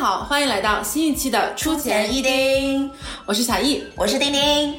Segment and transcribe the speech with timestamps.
[0.00, 2.90] 好，欢迎来到新一期的出钱一丁，
[3.26, 4.74] 我是小易，我是丁丁。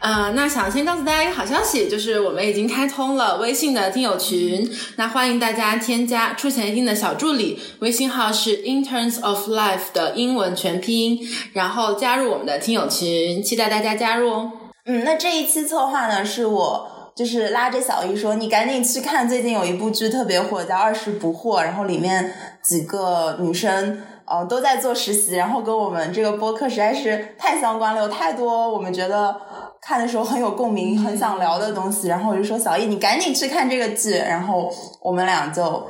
[0.00, 11.20] 呃，那想先告诉大家一个好消息，就是我们已经开通了微信的听友群，那欢迎大家添加出钱一丁的小助理，微信号是 interns of life 的英文全拼，
[11.54, 14.52] 然后加入我们的听友群，期待大家加入哦。
[14.84, 16.92] 嗯，那这一期策划呢，是我。
[17.16, 22.30] 就是拉着小易说：“你赶紧去看，最近有一部剧特别火，叫《二十不惑》，然后里面
[22.62, 29.40] 几个女生，呃，都在做实习，然后跟我们这个播客实在是太相关了，有太多我们觉得
[29.80, 32.08] 看的时候很有共鸣、很想聊的东西。
[32.08, 34.12] 然后我就说小易，你赶紧去看这个剧。
[34.12, 35.86] 然后我们俩就，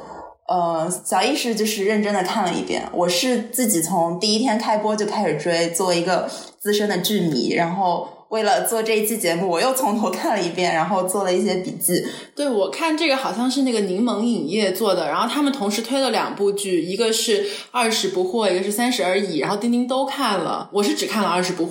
[0.48, 12.04] 呃，小易是就是认真的看了一遍，我是自己从第一天开播就开始追，作为一个资深的剧迷，然后。”为了做这一期节目，我又从头看了一遍，然后做了一些笔记。
[12.34, 21.68] 对，我看这个好像是那个柠檬影业做的，然后他们同时推了两部剧，一个是《二十不惑》，一个是《三十而已》，然后丁丁都看了，我是只看了《二十不惑》。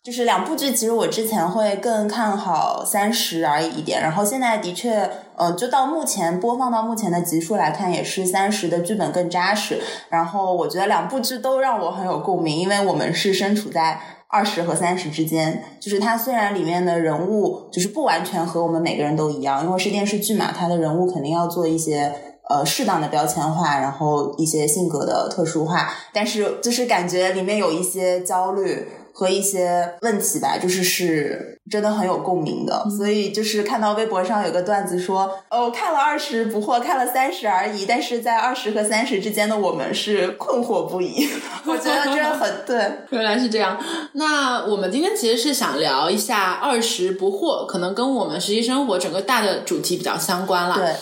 [0.00, 9.80] 就是两部剧，其实我之前会更看好《三十而已》一点，然后现在的确，呃，就到目前播放到目前的集数来看，也是《三十》的剧本更扎实。
[10.08, 14.00] 然后我觉得两部剧都让我很有共鸣，因为我们是身处在。
[14.30, 22.12] 二十和三十之间，就是它虽然里面的人物就是不完全和我们每个人都一样，因为是电视剧嘛，它的人物肯定要做一些
[22.50, 28.86] 呃适当的标签化，然后一些性格的特殊化，但是就是感觉里面有一些焦虑。
[29.18, 41.28] 和一些问题吧，就是是真的很有共鸣的，所以就是看到微博上有个段子说，哦，看了二十不惑，看了三十而已，但是在二十和三十之间的我们是困惑不已。
[41.66, 43.76] 我觉得真的很 对， 原来是这样。
[44.12, 50.76] 那我们今天其实是想聊一下二十不惑，可能跟我们实际生活整个大的主题比较相关了。
[50.76, 50.94] 对。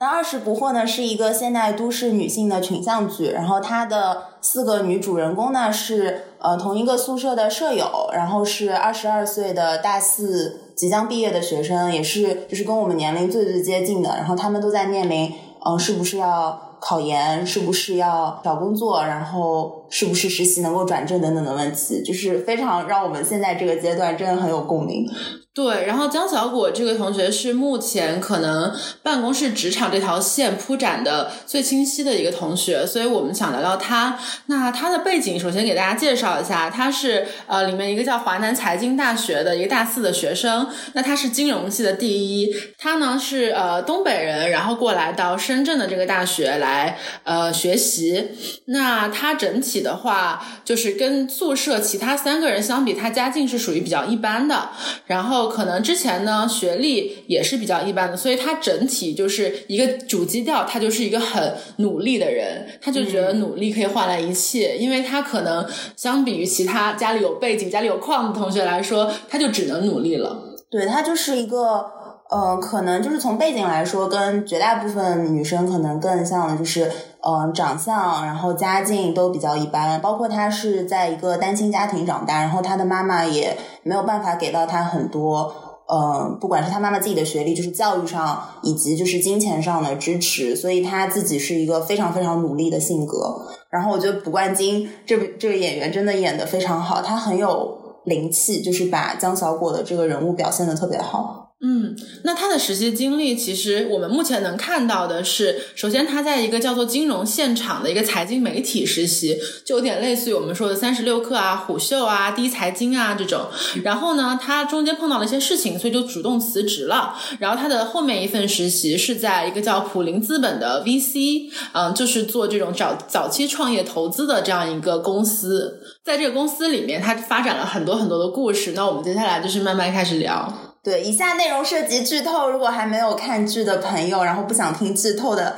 [0.00, 15.32] 那《二十不惑》呢，是一个现代都市女性的群像剧，然后它的四个女主人公呢是呃同一个宿舍的舍友，然后是二十二岁的大四即将毕业的学生，也是就是跟我们年龄最最接近的，然后他们都在面临
[15.64, 25.06] 嗯是不是要考研，是不是要找工作，然后是不是实习能够转正等等的问题，就是非常让我们现在这个阶段真的很有共鸣。
[25.54, 28.74] 对，然后江小果这个同学是目前可能
[29.04, 34.18] 办公室职场这条线铺展的最清晰的一个同学，所以我们想聊聊他。
[34.46, 42.08] 那他的背景，首先给大家介绍一下，他是呃里面一个叫华南财经大学的一个大四的学生，那他是金融系的第
[42.40, 42.52] 一。
[42.76, 48.30] 他呢是呃东北人，然后过来到深圳的这个大学来呃学习。
[48.66, 54.70] 那他整体的话，就是跟宿舍其他三个人相比，他家境是属于比较一般的，
[55.06, 55.44] 然后。
[55.54, 65.64] 可能之前呢，学历也是比较一般的，所以他整体就是一个主基调，他就是一个很努力的人，他就觉得努力可以换来一切，因为他可能
[65.96, 70.36] 相比于其他家里有背景、家里有矿的同学来说，他就只能努力了。
[70.70, 71.84] 对他就是一个，
[72.30, 76.90] 呃，可能就是从背景来说，跟绝大部分女生可能更像的就是。
[77.26, 85.54] 嗯，长相，然后家境都比较一般，包括他是在一个单亲家庭长大，然后他的妈妈也没有办法给到他很多，
[85.90, 93.46] 嗯，不管是他妈妈自己的学历，就是教育上，以及就是金钱上的支持，所以他自己是一个非常非常努力的性格。
[93.70, 101.43] 然后我觉得卜冠金这部这个演员真的演的非常好，他很有灵气，就是把江小果的这个人物表现的特别好。
[101.66, 113.46] 嗯，那他的实习经历，其实我们目前能看到的是，首先他在一个叫做金融现场的一个财经媒体实习，就有点类似于我们说的三十六氪啊、虎嗅啊、第一财经啊这种。
[113.82, 117.14] 然后呢，他中间碰到了一些事情，所以就主动辞职了。
[117.38, 125.80] 然后他的后面一份实习是在一个叫普林资本的 VC，嗯，就是做这种早早期创业投资的这样一个公司。
[126.04, 128.72] 在这个公司里面，他发展了很多很多的故事。
[128.72, 130.73] 那我们接下来就是慢慢开始聊。
[130.84, 135.56] 对，以下内容涉及剧透，如果还没有看剧的朋友，然后不想听剧透的，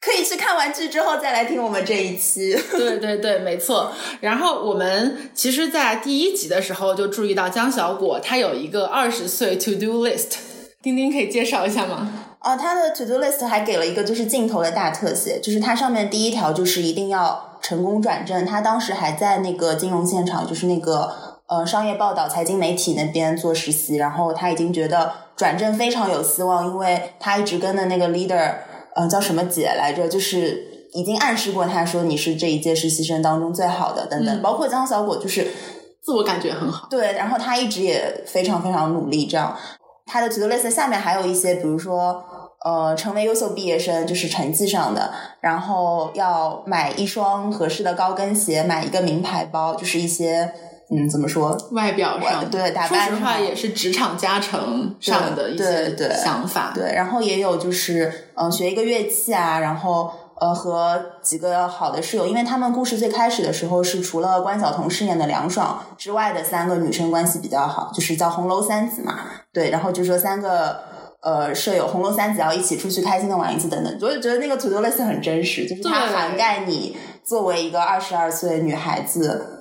[0.00, 2.60] 可以去看完剧之后再来听我们这一期。
[2.76, 3.92] 对对对，没错。
[4.20, 10.32] 然后我们其实，在第一集的时候就注意到江小果他有一个二十岁 to do list，
[10.82, 12.12] 丁丁可以介绍一下吗？
[12.40, 18.44] 哦，他的 to do list 还给了一个就是镜头的大特写，就是它上面第一条就是一定要成功转正。
[18.44, 21.29] 他当时还在那个金融现场，就是那个。
[21.50, 28.54] 呃，商业报道、财经媒体那边做实习，然后他已经觉得转正非常有希望，因为他一直跟的那个 leader，
[28.94, 34.40] 呃，叫什么姐来着，就是已经暗示过他说你是这一届实习生当中最好的，等等。
[34.40, 35.48] 包括江小果，就是
[36.00, 36.86] 自我感觉很好。
[36.88, 39.56] 对，然后他一直也非常非常努力，这样。
[40.06, 42.22] 他的 to do list 下面还有一些，比如说，
[42.64, 50.52] 呃，成为优秀毕业生就是成绩上的，然后要买一双合适的高跟鞋，买一个名牌包，就是一些
[50.90, 51.56] 嗯，怎么说？
[51.72, 56.72] 外表上对打扮说实话也是职场加成上的一对些对想法。
[56.74, 60.10] 对，然后也有就是嗯、呃学一个乐器啊，然后
[60.40, 69.20] 呃和几个好的室友，因为他们故事最开始的时候是除了关晓彤饰演的梁爽之外的三个女生关系比较好，就是叫红楼三子嘛。
[69.52, 70.90] 对，然后就说三个。
[71.22, 79.59] 呃，舍友红楼三子要一起出去开心的玩一次等等，我就觉得那个 to do list 很真实，就是它涵盖你作为一个二十二岁女孩子，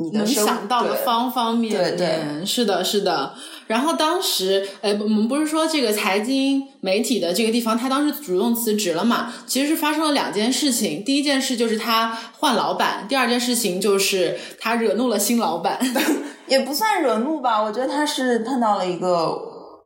[0.00, 3.34] 你的能想到的方方面面，对对是的，是的。
[3.66, 9.32] 然后当时，呃，我们不是说这个财经媒体的这个地方，他当时主动辞职了嘛？
[9.46, 11.04] 其实是发生了两件事情。
[11.04, 15.78] 第一件事就是他换老板，第二件事情就是他惹怒了新老板。
[16.46, 19.38] 也不算惹怒吧，我觉得他是碰到了一个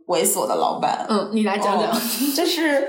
[0.06, 1.05] 猥琐的老板。
[1.09, 1.91] 嗯，你来讲讲。
[1.91, 2.00] 哦
[2.37, 2.87] 就是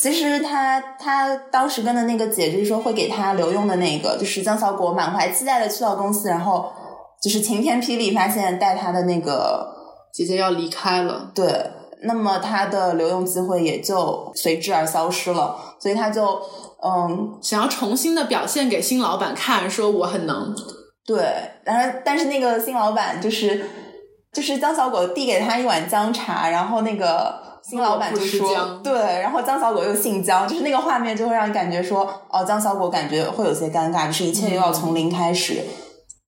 [0.00, 6.72] 其实他他当时跟的那个姐就是说会给他留用的那个，就是江小果满怀期待的去到公司，然后
[7.22, 9.68] 就是晴天霹雳发现带他的那个
[10.10, 11.70] 姐姐要离开了，对，
[12.04, 16.40] 那么他的留用机会也就随之而消失了，所以他就
[16.82, 20.54] 嗯想要重新的表现给新老板看，说我很能。
[21.06, 21.22] 对，
[21.62, 23.66] 然后但是那个新老板就是
[24.32, 27.49] 就是江小果递给他一碗姜茶，然后那个。
[27.62, 35.58] 新老板就说姜：“对，然后江小果又姓江，就是那个画面就会让你感觉说，哦，江小果感觉会有些尴尬，就是一切又要从零开始。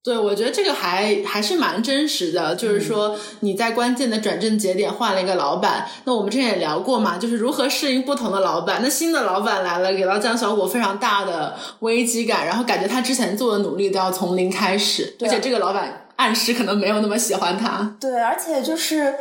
[0.05, 8.81] 对，我觉得这个还还是蛮真实的，就是说你在关键的转正节点换了一个老板，那我们之前也聊过嘛，就是如何适应不同的老板。
[8.83, 17.95] 那新的老板来了，给到江小果非常大的危机感，然后感觉他之前做的努力都要从零开始，而且这个老板暗示可能没有那么喜欢他。
[18.01, 19.15] 对，而且就是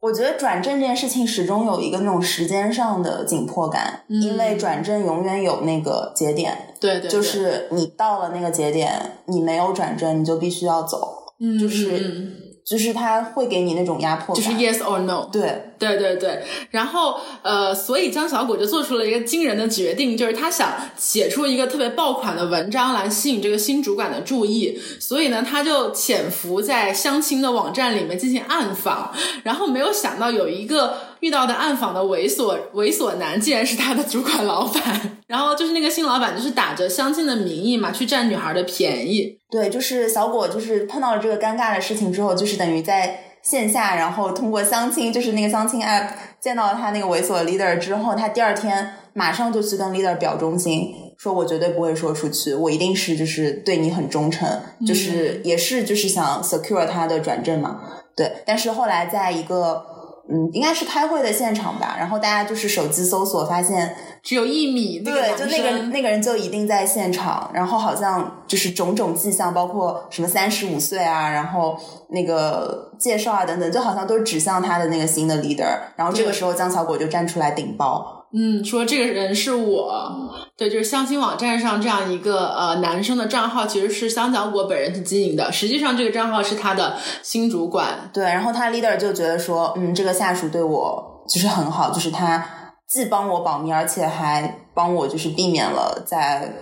[0.00, 12.32] 我觉得转正这件事情始终有一个那种时间上的紧迫感，因为转正永远有那个节点，对对对，就是你到了那个节点，你没有转正，你就必须要走，嗯，就是嗯
[12.64, 15.28] 就是他会给你那种压迫感，就是 yes or no。
[15.30, 15.64] 对。
[15.80, 29.12] 对对对，然后呃，所以江小果就做出了一个惊人的决定，就是他想写出一个特别爆款的文章来吸引这个新主管的注意，所以呢，他就潜伏在相亲的网站里面进行暗访，
[29.42, 46.08] 然后没有想到有一个遇到的暗访的猥琐 猥琐男，竟然是他的主管老板，然后就是那个新老板就是打着相亲的名义嘛，去占女孩的便宜，对，就是小果，就是碰到了这个尴尬的事情之后，就是等于在线下，然后通过相亲，就是那个相亲 app
[46.38, 54.48] 见到了他那个猥琐的 leader 之后，他第二天马上就去跟 leader 表忠心，说我绝对不会说出去，我一定是就是对你很忠诚，
[54.86, 57.80] 就是也是就是想 secure 他的转正嘛。
[58.16, 59.89] 对，但是后来在一个
[60.30, 63.96] 嗯，应该是开会的现场吧，然后大家就是手机搜索发现。
[64.22, 71.74] 只有一米那个对，就那个那个人就一定在现场，然后好像就是种种迹象，包括什么三十五岁啊，然后
[72.10, 75.74] 那个介绍啊等等，就好像都指向他的那个新的 leader。
[75.96, 88.08] 然后这个时候江小果就站出来顶包，嗯，说这个人是我，对，就是相亲网站上这样一个呃男生的账号，其实是香蕉果本人去经营的，实际上这个账号是他的新主管。
[88.12, 92.46] 对，然后他 leader 就觉得说，嗯，这个下属对我就是很好，就是他
[92.86, 96.52] 既帮我保密，而且还帮我就是避免了在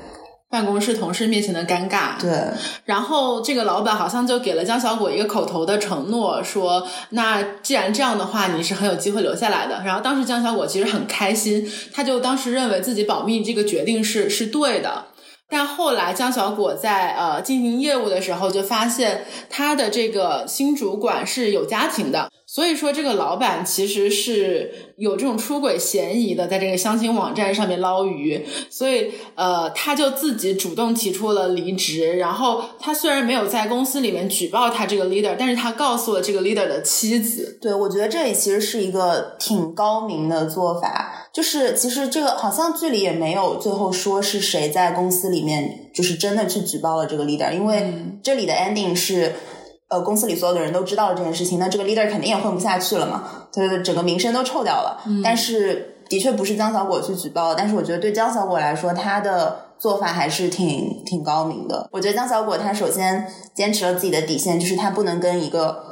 [0.50, 2.30] 办公室同事面前的尴尬，对
[2.86, 9.82] 然后这个老板好像就给了江小果一个口头的承诺，说那既然这样的话，你是很有机会留下来的。
[9.84, 15.04] 然后当时江小果其实很开心，他就当时认为自己保密这个决定是是对的。
[15.50, 32.16] 但后来江小果在呃进行业务的时候，就发现他的这个新主管是有家庭的，所以说这个老板其实是有这种出轨嫌疑的，在这个相亲网站上面捞鱼，所以呃他就自己主动提出了离职。
[32.16, 49.34] 然后他虽然没有在公司里面举报他这个 leader，但是他告诉了这个 leader 的妻子，对，我觉得这里其实是一个挺高明的做法，就是其实这个好像剧里也没有最后说是谁在公司里面就是真的去举报了这个 leader，因为这里的 ending 是。
[49.88, 55.02] 呃，公司里所有的人都知道了这件事情，那这个 leader 肯定也混不下去了嘛，他的整个名声都臭掉了。
[55.24, 61.88] 但是的确不是江小果去举报，但是我觉得对江小果来说，他的做法还是挺挺高明的。
[61.92, 65.82] 我觉得江小果他首先坚持了自己的底线，就是他不能跟一个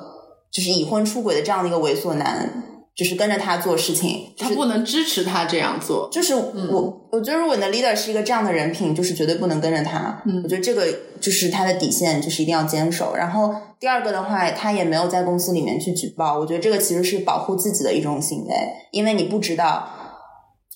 [0.50, 6.08] 就是已婚出轨的这样的一个猥琐男，就是跟着他做事情，就是他不能支持他这样做。
[6.10, 10.22] 就是我，我觉得如果你的 leader 是一个这样的人品，就是绝对不能跟着他。
[10.24, 10.86] 嗯我觉得这个
[11.20, 13.14] 就是他的底线，就是一定要坚守。
[13.14, 18.54] 然后第二个的话，他也没有在公司里面去举报，我觉得这个其实是保护自己的一种行为，
[18.92, 19.86] 因为你不知道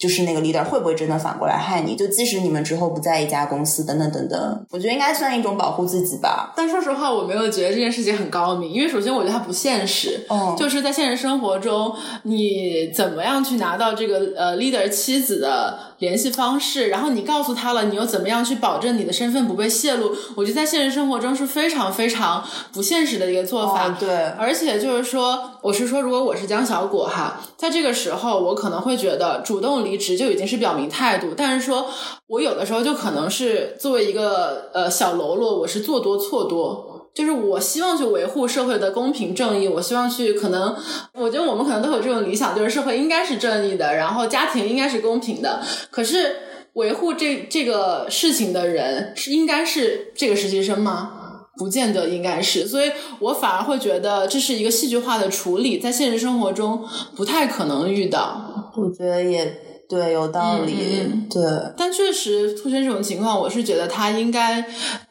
[0.01, 1.95] 就是那个 leader 会不会真的反过来害你？
[1.95, 6.55] 就即使你们之后不在一家公司，等等等等，我觉得应该算一种保护自己吧。
[6.57, 10.25] 但说实话，我没有觉得这件事情很高明，因为首先我觉得它不现实。
[10.31, 20.11] 嗯就是在现实生活中，你怎么样去拿到这个呃 leader 妻子的联系方式，然后你告诉他了，你又怎么样去保证你的身份不被泄露？
[20.35, 22.43] 我觉得在现实生活中是非常非常
[22.73, 23.89] 不现实的一个做法。
[23.89, 31.87] 哦对而且就是说，我是说，如果我是江小果哈，在这个时候，我可能会觉得主动离职就已经是表明态度，但是说
[32.29, 37.11] 我有的时候就可能是作为一个呃小喽啰，我是做多错多。
[37.13, 40.75] 就是我希望去维护社会的公平正义，我希望去可能，
[41.13, 45.61] 我觉得我们可能都有这种理想，就是社会应该是正义的，然后家庭应该是公平的。
[45.91, 46.37] 可是
[46.75, 51.20] 维护这这个事情的人是应该是这个实习生吗？
[51.61, 56.83] 不见得应该是，所以我反而会觉得这是一个戏剧化的处理，在现实生活中
[57.15, 58.73] 不太可能遇到。
[58.75, 59.61] 我觉得也
[59.91, 60.73] 对，有道理。
[61.03, 61.43] 嗯对，
[61.77, 64.63] 但确实出现这种情况，我是觉得他应该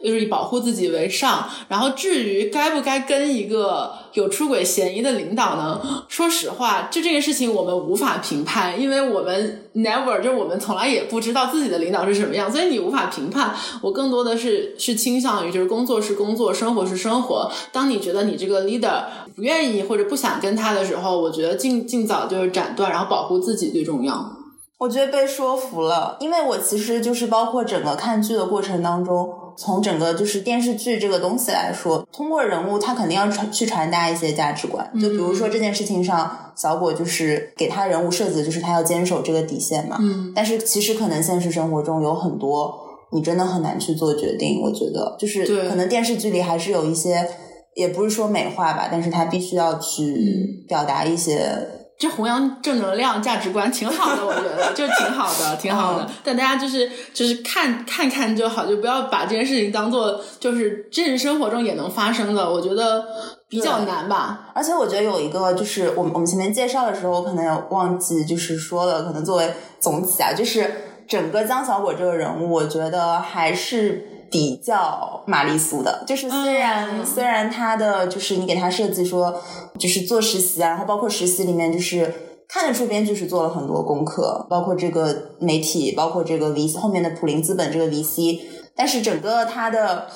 [0.01, 1.49] 就是以保护自己为上。
[1.67, 6.05] 然后至于该不该跟一个有出轨嫌疑的领导呢？
[6.07, 13.53] 说实话，就这个事情我们无法评判，因为我们 never 就是我们从来也不知道自己的领导是什么样，所以你无法评判。
[13.81, 17.51] 我更多的是是倾向于就是工作是工作，生活是生活。
[17.73, 19.03] 当你觉得你这个 leader
[19.35, 24.38] 不愿意或者不想跟他的时候，我觉得尽尽早就是斩断，然后保护自己最重要。
[24.79, 34.89] 我觉得被说服了，因为我其实就是包括整个看剧的过程当中，从整个就是电视剧这个东西来说，通过人物他肯定要传去传达一些价值观。
[34.93, 39.97] 就比如说这件事情上，小果就是给他人物设置就是他要坚守这个底线嘛。
[39.99, 42.73] 嗯，但是其实可能现实生活中有很多
[43.11, 44.61] 你真的很难去做决定。
[44.63, 47.29] 我觉得就是可能电视剧里还是有一些，
[47.75, 51.67] 也不是说美化吧，但是他必须要去表达一些。
[51.99, 56.09] 这弘扬正能量价值观挺好的，我觉得 就挺好的，挺好的。
[56.23, 63.05] 但大家就是就是看看看就好，就不要把这件事情当做就是真实生活中也能发生的，我觉得
[63.49, 64.49] 比较难吧。
[64.55, 70.73] 而且我觉得有一个就是我们我们前面介绍的时候，我可能有忘记就是说了，可能作为总体啊，就是
[71.05, 76.03] 整个江小果这个人物，我觉得还是比较玛丽苏的。
[76.07, 79.41] 就是虽然、嗯虽然他的就是你给他设计说
[79.77, 82.25] 就是做实习啊，然后包括实习里面就是。
[82.51, 88.39] 看得出编剧是做了很多功课，包括这个媒体，包括这个 VC 后面的普林资本这个 VC，
[88.75, 90.07] 但是整个他的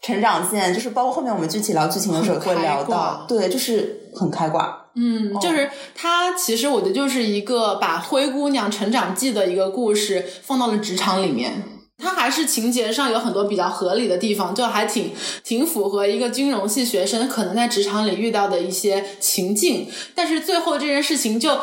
[0.00, 4.84] 成长线，就是包括后面我们具体聊剧情的时候会聊到，对，就是很开挂。
[4.94, 11.64] 嗯，就是他其实我觉得就是一个把灰姑娘成长记的一个故事放到了职场里面。
[12.00, 15.12] 它还是情节上有很多比较合理的地方，就还挺
[15.44, 21.58] 挺符合一个金融系学生可能在职场里遇到的一些情境，但是最后这件事情就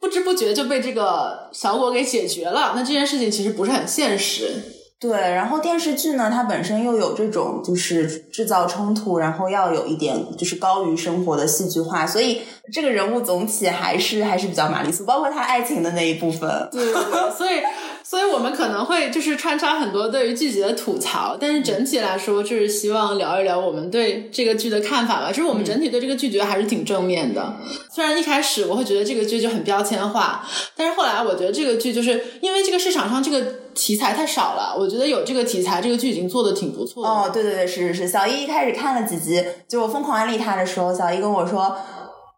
[0.00, 2.72] 不知不觉就被这个小果给解决了。
[2.76, 4.62] 那这件事情其实不是很现实。
[5.00, 12.40] 对，然后电视剧呢，它本身又有这种就是制造冲突，然后要有一点就是高于生活的戏剧化，所以
[12.72, 16.68] 这个人物总体还是还是比较玛丽苏，包括他爱情的那一部分。
[16.72, 17.60] 对对对，所以
[18.02, 25.28] 所以我们可能会就是穿插很多对于剧集的吐槽，但是整体来说，就是希望聊一聊我们对这个剧的看法吧。
[25.28, 27.54] 就是我们整体对这个剧觉得还是挺正面的。
[27.92, 33.40] 虽然一开始我会觉得这个剧就很标签化，但是后来我觉得这个剧就是因为这个市场上这个
[33.74, 37.10] 题材太少了，我觉得有这个题材，这个剧已经做的挺不错的。
[37.10, 41.76] 哦，对对对，是是是，小一一开始看了几集，就我疯狂安利他的时候，小一跟我说。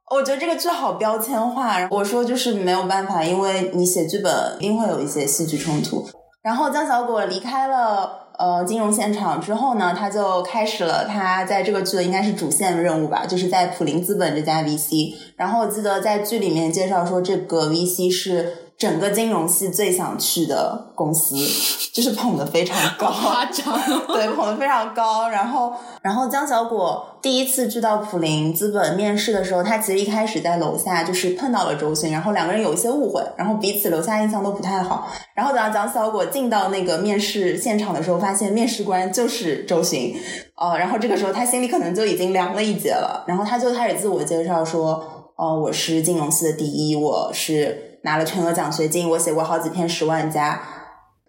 [0.09, 6.09] 我觉得这个剧好标签化，我说就是没有办法，因为你写剧本一定会有一些戏剧冲突。
[6.43, 15.13] 然后江小果离开了呃金融现场之后呢，他就开始了他在这个剧的应该是主线任务吧，就是在普林资本这家 VC。
[15.37, 21.35] 然后我记得在剧里面介绍说，这个 VC 是整个金融系最想去的公司，
[21.95, 23.75] 就是捧得非常高，夸张。
[24.09, 25.29] 对，捧得非常高。
[25.31, 35.09] 然后，然后江小果第一次去到普林资本面试的时候，他其实一开始在楼下就是碰到了周迅，然后两个人有一些误会，然后彼此留下印象都不太好。
[35.35, 40.15] 然后等到江小果进到那个面试现场的时候，发现面试官就是周迅，
[40.55, 43.25] 呃，然后这个时候他心里可能就已经凉了一截了。
[43.27, 50.63] 然后他就开始自我介绍说，呃，我是金融系的第一，我是拿了全额奖学金，我写过好几篇十万加。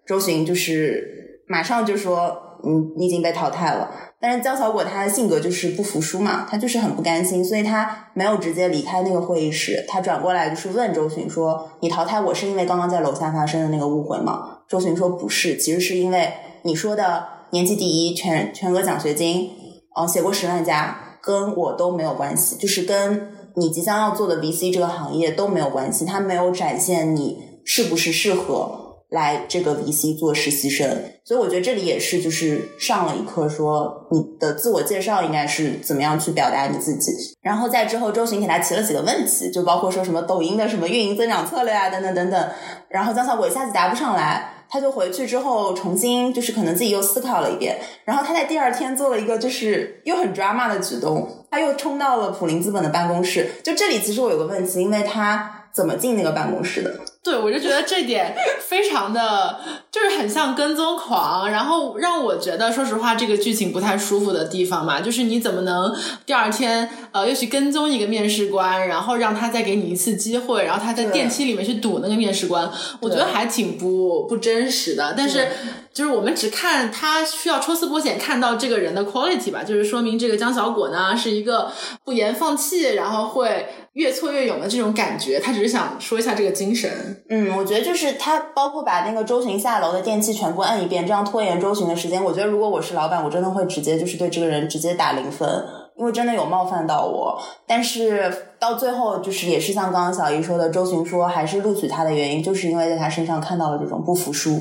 [0.06, 3.90] 周迅就是马上就说，嗯，你已经被淘汰了。
[4.20, 16.32] 但是江小果他的性格就是不服输嘛，他就是很不甘心，所以他没有直接离开那个会议室，他转过来就是问周迅说：“你淘汰我是因为刚刚在楼下发生的那个误会吗？”周迅说：“不是，其实是因为
[16.62, 19.50] 你说的年级第一、全全额奖学金，
[19.96, 30.88] 呃，写过十万加，跟我都没有关系，就是跟你即将要做的 VC 这个行业都没有关系，它没有展现你。”是不是适合来这个 VC 做实习生。
[31.22, 37.12] 所以我觉得这里也是就是上了一课，说你的自我介绍应该是怎么样去表达你自己。
[37.42, 42.48] 然后在之后，周巡给他提了几个问题，就包括说什么抖音的什么运营增长策略啊，等等等等。
[42.88, 44.57] 然后江小果一下子答不上来。
[44.70, 53.50] 他就回去之后重新就是可能自己又思考了一遍，然后他在第二天做了一个就是又很 drama 的举动，他又冲到了普林资本的办公室。
[53.62, 56.98] 就这里其实我有个问题，因为他怎么进那个办公室的？
[57.22, 59.60] 对，我就觉得这点非常的，
[59.90, 65.94] 就是很像跟踪狂，然后让我觉得，说实话，这个剧情不太舒服的地方嘛，就是你怎么能
[66.24, 72.70] 第二天呃又去跟踪一个面试官，然后让他再给你一次机会，然后他在电梯里面去堵那个面试官，
[73.00, 75.12] 我觉得还挺不不真实的。
[75.14, 75.48] 但是
[75.92, 81.70] 就是我们只看他需要抽丝剥茧看到这个人的 quality 吧，就是说明这个江小果呢是一个
[82.04, 83.66] 不言放弃，然后会。
[83.94, 87.07] 越挫越勇的这种感觉，他只是想说一下这个精神。
[87.28, 92.22] 嗯，我觉得就是他，包括把那个周巡下楼的电器全部按一遍，这样拖延周巡的时间。
[92.22, 95.48] 我觉得如果我是老板，我真的会直接就是对这个人直接打零分，
[95.96, 97.40] 因为真的有冒犯到我。
[97.66, 104.60] 但是到最后，就是也是像刚刚小姨说的，周巡说还是录取他的原因，就是因为在他身上看到了这种不服输，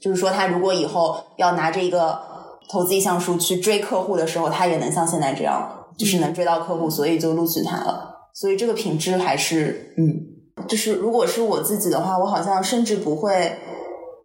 [0.00, 2.18] 就是说他如果以后要拿着一个
[2.70, 8.10] 投资意向书去追客户的时候，他也能像现在这样，就是能追到客户，所以就录取他了。
[8.34, 10.04] 所以这个品质还是，嗯，
[10.66, 13.58] 就是如果是我自己的话，我好像甚至不会，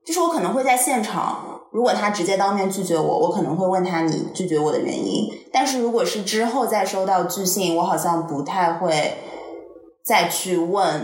[0.06, 5.30] 就是我可能会在现场，如果他直接当面拒绝我，我可能会问他你拒绝我的原因。
[5.52, 9.18] 但是如果是之后再收到拒信，我好像不太会
[10.04, 11.02] 再去问，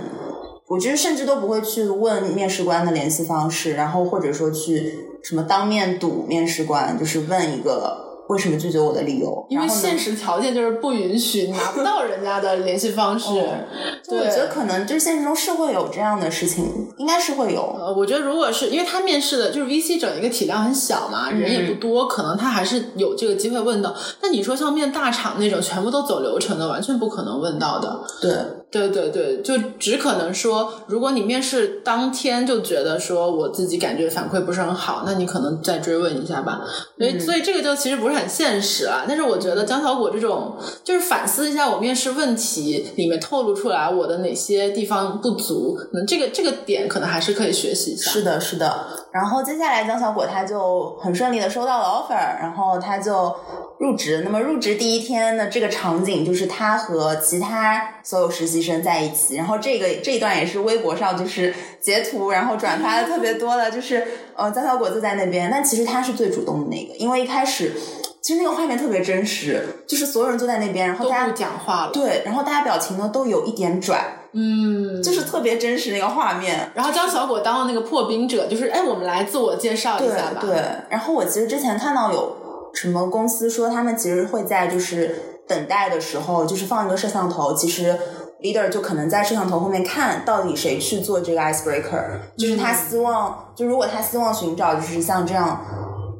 [0.67, 8.12] 我觉得甚至都不会去问面试官的联系方式，然后或者说去什么当面堵面试官，就是问一个。
[8.29, 9.45] 为什么拒绝我的理由？
[9.49, 13.29] 因为现实条件就是不允许，拿不到人家的联系方式。
[14.07, 16.65] 对，我觉得可能就是现实中是会有这样的事情，
[16.97, 17.61] 应该是会有。
[17.79, 23.93] 呃，我觉得如果是因为他面试的，就是 VC 整一个体量很小嘛，人也不多，可能他还是有这个机会问到。
[24.21, 27.99] 那你说像面大厂那种全部都走流程的，完全不可能问到的。
[28.21, 28.31] 对。
[28.73, 36.61] 对对对，就只可能说，如果你面试当天就觉得说我自己感觉反馈不是很好，那你可能再追问一下吧。
[36.97, 39.05] 所以，所以这个就其实不是很现实啊。
[39.07, 48.09] 但是我觉得江小果这种，就是反思一下我面试问题里面透露出来我的哪些地方不足，可能这个这个点可能还是可以学习一下。
[48.09, 48.87] 是的，是的。
[49.11, 53.31] 然后接下来江小果他就很顺利的收到了 offer，然后他就。
[53.79, 64.03] 入职，那么入职第一天的这个场景就是他和其他所有实习生在一起，然后这个这一段也是微博上就是截图，然后转发的特别多的，就是
[64.35, 67.73] 呃江小果子在那边，但其实他是最主动的那个，因为一开始
[68.21, 80.55] 其实那个画面特别真实，就是所有人坐在那边，然后大家不讲话了，对，然后大家表情呢都有一点拽，嗯，就是特别真实那个画面，然后江小果当了那个破冰者，就是哎，我们来自我介绍一下吧，对，
[80.89, 82.37] 然后我其实之前看到有。
[82.75, 87.95] 什么公司说他们其实会在就是等待的时候，就是放一个摄像头，其实
[88.43, 95.65] leader 就可能在摄像头后面看到底谁去做这个 icebreaker，就是他希望，就如果他希望寻找就是像这样，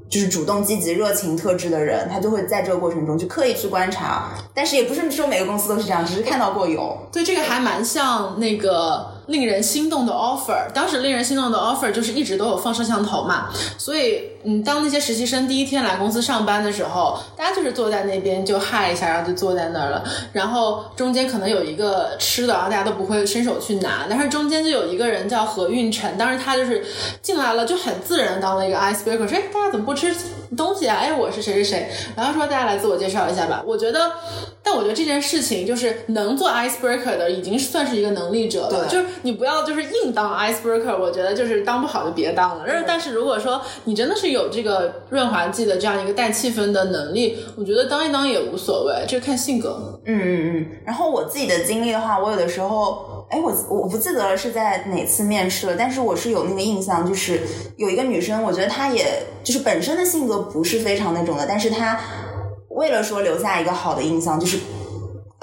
[0.10, 6.98] 就是主动、积极、热情特质的人，他就会在这个过程中去刻意去观察，但是也不是说每个公司都是这样，只是看到过有。
[7.12, 9.12] 对，这个还蛮像那个。
[9.28, 26.86] 令人心动的 offer，当时令人心动的 offer 就是一直都有放摄像头嘛，所以嗯，当那些实习生第一天来公司上班的时候，大家就是坐在那边就嗨一下，然后就坐在那儿了，然后中间可能有一个吃的，然后大家都不会伸手去拿，但是中间就有一个人叫何运晨，当时他就是
[27.22, 30.14] 进来了就很自然当了一个 icebreaker，说哎大家怎么不吃
[30.56, 30.98] 东西啊？
[30.98, 33.63] 哎我是谁谁谁，然后说大家来自我介绍一下吧。
[33.66, 34.12] 我觉得，
[34.62, 39.06] 但我觉得这件事情就是能做 icebreaker 的已经算是一个能力者了，就是。
[39.24, 42.66] 你不要就是硬当 icebreaker，我觉得就是当不好就别当了。
[42.68, 50.02] 但是但是如果说你真的是有这个润滑剂的这样一个带气氛的能力，我觉得当一当也无所谓，这看性格。
[50.06, 50.68] 嗯嗯嗯。
[50.86, 57.41] 然后我自己的经历的话，我有的时候，哎，我我不记得了是在哪次面试了，但是我是有那个印象，就是
[57.78, 62.00] 有一个女生，我觉得她也就是本身的性格不是非常那种的，但是她
[62.69, 64.60] 为了说留下一个好的印象，就是。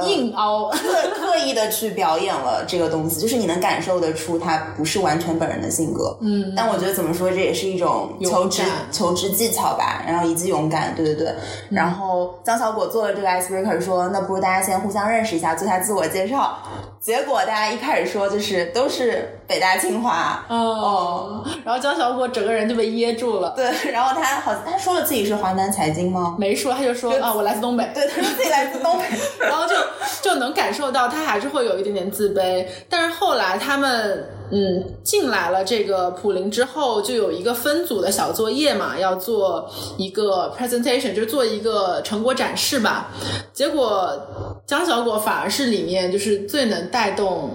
[0.06, 0.78] 硬凹， 刻
[1.14, 6.16] 刻意的去表演了这个东西，就是你能感受得出他不是完全本人的性格。
[6.20, 11.34] 嗯，但我觉得怎么说，这也是一种求职求职技巧吧，然后以及勇敢，对对对。
[11.70, 16.58] 然后张小果做了这个 icebreaker，说那不如大家先互相认识一下，做下自我介绍。
[17.00, 23.52] 结果大家一开始说就是都是北大清华，哦，然后江小果整个人就被噎住了。
[23.56, 26.36] 对，然后他好，他说了自己是华南财经吗？
[26.38, 27.90] 没说，他就说啊，我来自东北。
[27.92, 29.04] 对，他说自己来自东北，
[29.44, 29.74] 然后就
[30.22, 32.64] 就能感受到他还是会有一点点自卑。
[32.88, 43.08] 但是后来他们嗯进来了这个普林之后，就有一个分组的小作业嘛，要做一个 presentation，就是做一个成果展示吧。
[43.52, 44.16] 结果
[44.64, 47.50] 江小果反而是里面就是最能带动。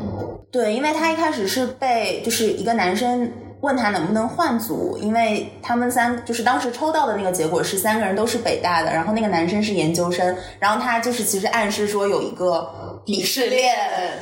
[0.55, 3.29] 对，因为他一开始是被就是一个男生。
[3.61, 13.75] 问他能不能换组，因为他们三就是当时抽到的那个结果是三个人都是北大的，然后那个男生是研究生，然后他就是其实暗示说有一个鄙视链，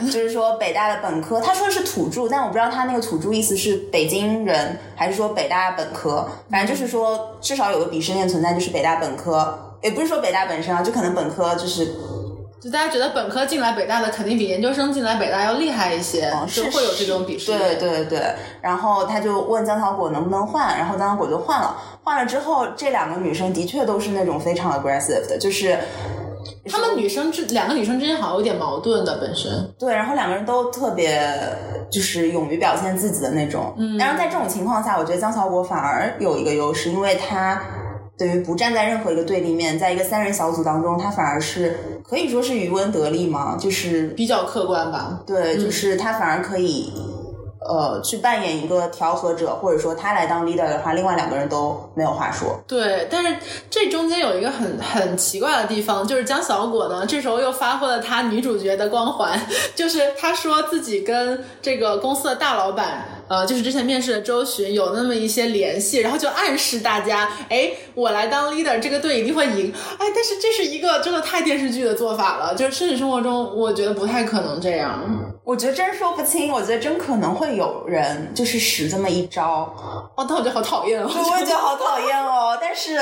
[0.06, 11.94] 就是说北大的本科，他说的是土著，但我不知道他那个土著意思是北京人还是说北大本科，反正就是说至少有个鄙视链存在，就是北大本科，也不是说北大本身啊，就可能本科就是。
[12.64, 17.48] 就大家觉得本科进来北大的肯定比研究生进来北大要厉害一些，是会有这种鄙视。
[17.48, 18.22] 对对对，
[18.62, 21.76] 然后他就问江小果能不能换，然后江小果就换了。
[22.06, 25.78] 换了之后，这两个女生的确都是那种非常 aggressive 的，就是
[26.70, 29.52] 她们女生之两个女生之间好像有点矛盾的本身。
[29.78, 31.22] 对，然后两个人都特别
[31.92, 33.76] 就是勇于表现自己的那种。
[33.78, 37.62] 嗯，然后在这种情况下，我觉得江小果反而有一个优势，因为她。
[38.24, 45.20] 等于不站在任何一个对立面，在一个三人小组当中，他反而是可以说是渔翁得利嘛，就是比较客观吧。
[45.28, 46.90] 对，就是他反而可以，
[47.60, 52.58] 呃，去扮演一个调和者，或者说他来当 leader 的话，另外两个人都没有话说。
[52.66, 53.36] 对，但是
[53.70, 59.38] 这中间有一个很很奇怪的地方，就是江小果呢，这时候又发挥了她女主角的光环，
[59.76, 63.04] 就是她说自己跟这个公司的大老板。
[63.28, 69.74] 呃，就是之前面试的周巡有那么一些联系，然后就暗示大家，哎，我来当 leader，这个队一定会赢。
[69.98, 75.02] 哎，但是这是一个真的太电视剧的做法了，就是现实生活中，我觉得不太可能这样。
[75.44, 79.74] 我觉得真说不清，我觉得真可能会有人就是使这么一招。
[80.16, 81.10] 哦，但我觉得好讨厌哦。
[81.10, 82.58] 我也觉得好讨厌哦。
[82.62, 82.98] 但是，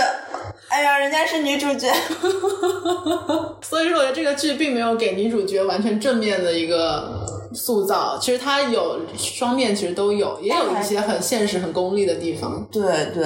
[0.67, 1.91] 哎呀，人家是女主角，
[3.61, 7.40] 所以说我觉得这个剧并没有给女主角完全正面的一个。
[7.53, 12.67] 塑造其实它有双面，其实都有，也有一些很现实、很功利的地方。
[12.71, 12.83] 对
[13.13, 13.23] 对。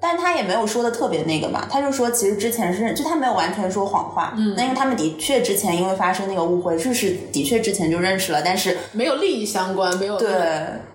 [0.00, 4.34] 但他也没有说的特别那个嘛，他就说其实之前是，就他没有完全说谎话。
[4.36, 10.28] 嗯，那因为他们的确之前因为发生那个误会，就是的确之前就认识了，但是没有利益相关，没有对。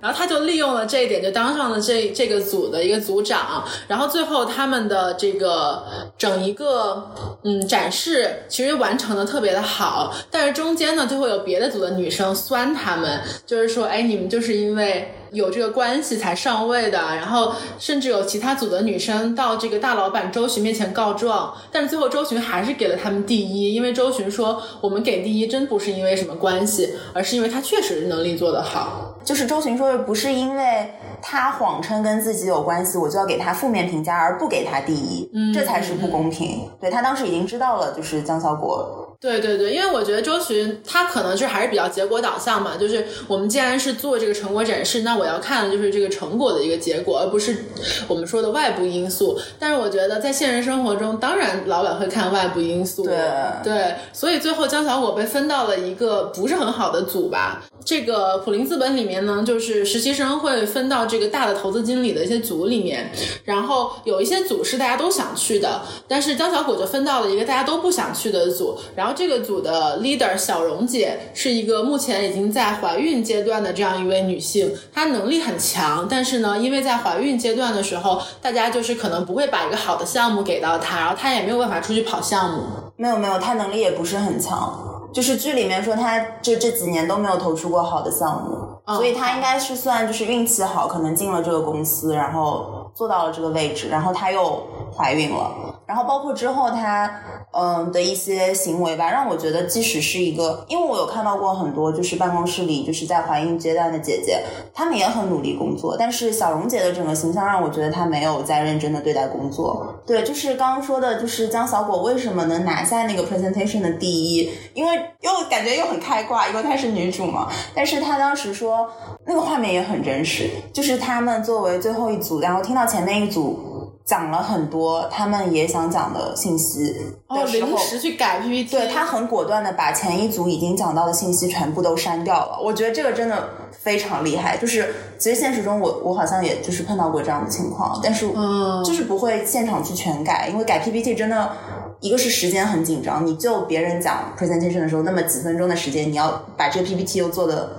[0.02, 3.64] 然后他就利用了这一点，就当上了这这个组的一个组长。
[3.88, 5.84] 然后最后他们的这个
[6.18, 7.12] 整一个
[7.44, 15.14] 嗯展示其实完成的特别的好，但是中间呢就会有别的组的女生酸他们，就是说哎你们就是因为。
[15.36, 29.12] 有这个关系才上位的，然后甚至有其他组的女生到这个大老板周巡面前告状，但是最后周巡还是给了他们第一，因为周巡说我们给第一真不是因为什么关系，而是因为他确实能力做得好。
[29.24, 36.70] 就是周巡说的不是因为他谎称跟自己有关系，我就要给他负面评价而不给他第一，这才是不公平。
[36.80, 39.05] 对他当时已经知道了，就是江小果。
[39.26, 47.66] 对对对，因为我觉得周巡他可能就还是比较结果导向嘛，就是我们既然是做这个成果展示，那我要看的就是这个成果的一个结果，而不是
[48.08, 49.36] 我们说的外部因素。
[49.58, 53.04] 但是我觉得在现实生活中，当然老板会看外部因素。
[53.04, 53.18] 对
[53.64, 57.64] 对，所以最后江小果被分到了一个不是很好的组吧。
[57.84, 63.12] 这个普林资本里面呢，就是实习生会分到这个大的投资经理的一些组里面，
[63.44, 68.76] 然后有一些组是大家都想去的，但是江小果就分到了一个大家都不想去的组。
[68.96, 82.64] 然后这个组的 leader 小荣姐是一个目前已经在怀孕阶段的这样一位女性，她能力很强，但是呢，因为在怀孕阶段的时候，大家就是可能不会把一个好的项目给到她，然后她也没有办法出去跑项目。
[82.98, 84.92] 没有没有，她能力也不是很强。
[85.14, 94.62] 就是剧里面说，她这这几年都没有投出过好的项目，所以她应该是算就是运气好，可能进了这个公司，然后做到了这个位置，然后她又
[94.94, 97.10] 怀孕了，然后包括之后他。
[97.58, 104.44] 嗯的一些行为吧，让我觉得即使是一个，因为我有看到过很多，就是办公室里就是在怀孕阶段的姐姐，
[104.74, 109.96] 她们也很努力工作，但是小荣姐的整个形象让我觉得她没有在认真的对待工作。
[110.06, 117.48] 对，就是刚刚说的，就是江小果为什么能拿下那个 presentation 的第一，因为又感觉又很开挂，因为她是女主嘛。
[117.74, 118.86] 但是她当时说
[119.26, 123.75] 那个画面也很真实，就是他们作为最后一组，然后听到前面一组。
[124.06, 126.96] 讲了很多他们也想讲的信息
[127.28, 132.60] 哦，临时去改 PPT，对他很果断的把前一组已经讲到的信息全部都删掉了。
[132.62, 134.56] 我觉得这个真的非常厉害。
[134.58, 141.52] 就是其实现实中我我好像也就是碰到过这样的情况，但是嗯，就是不会现场去全改，因为改 PPT 真的
[142.00, 147.76] 一个是时间很紧张，你就别人讲 presentation 的时候那么几分钟的时间，你要把这个 PPT 又做的。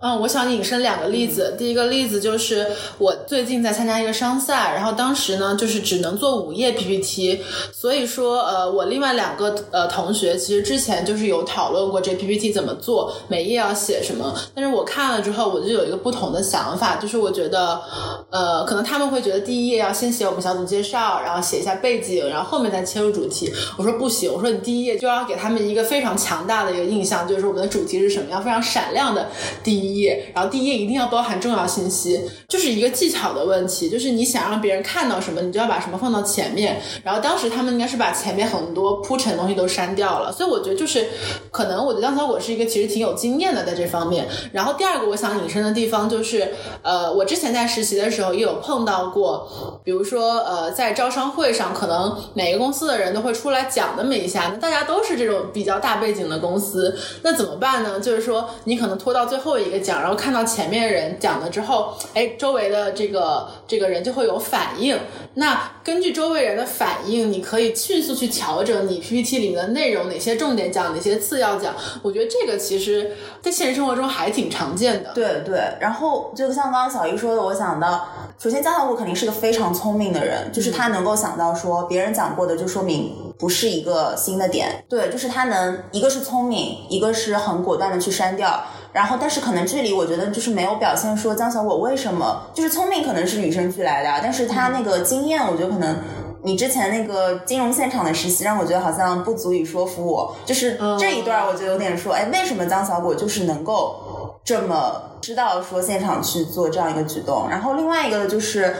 [0.00, 1.56] 嗯，我想引申两个例子。
[1.58, 2.64] 第一个例子就是
[2.98, 7.40] 我最近在参加一个商赛，然后当时呢就是只能做五页 PPT，
[7.72, 14.32] 所以说呃我另外两个呃同学其实之前就是有讨论过这 PPT 怎么做，每页要写什么。
[14.54, 17.82] 但是我看了之后，我就有一个不同的想法，就是我觉得
[18.30, 23.52] 呃可能他们会觉得第一页要先写我们小组介绍，然后写一下背景，然后后面再切入主题。
[23.76, 29.26] 我说不行，我说你第一页就要给他们一个非常强大的一个印象，就是我们的主题是什么，样非常闪亮的
[29.64, 29.87] 第一。
[29.88, 36.80] 一页，然后第一页一定要包含重要信息，就是一个技巧的问题，就是你想让别人看到什么，你就要把什么放到前面。
[37.02, 41.06] 然后当时他们应该是把前面很多铺陈东西都删掉了，所以我觉得就是
[41.50, 44.28] 可能我觉得江小果是一个其实挺有经验的在这方面。
[44.52, 57.98] 然后第二个我想引申的地方就是，呃，我之前在实习的时候也有碰到过，比如说呃，在招商会上，可能每个公司的人都会出来讲那么一下，那大家都是这种比较大背景的公司，那怎么办呢？
[57.98, 59.77] 就是说你可能拖到最后一个。
[59.80, 64.98] 讲，然后看到前面人讲了之后，哎，周围的这个这个人就会有反应。
[65.34, 71.74] 那根据周围人的反应，你可以迅速去调整你 PPT 里面的内容，哪些重点讲，哪些次要讲。
[72.02, 75.12] 我觉得这个其实，在现实生活中还挺常见的。
[75.14, 75.60] 对对。
[75.80, 84.84] 然后就像刚刚小姨说的，我想到，首先江小果肯定是个非常聪明的人，就是他能够想到说别人讲过的，就说明不是一个新的点。
[84.88, 88.60] 对，就是他能一个是聪明，一个是很果断的去删掉。
[88.92, 95.96] 然后，但是可能这里我觉得就是没有表现说江小果为什么就是聪明，可能是与生俱来的，但是他那个经验，我觉得可能
[96.42, 107.48] 你之前那个金融现场的实习让我觉得好像不足以说服我，就是这一段我觉得有点说，哎，为什么江小果就是能够这么知道说现场去做这样一个举动？
[107.50, 108.74] 然后另外一个就是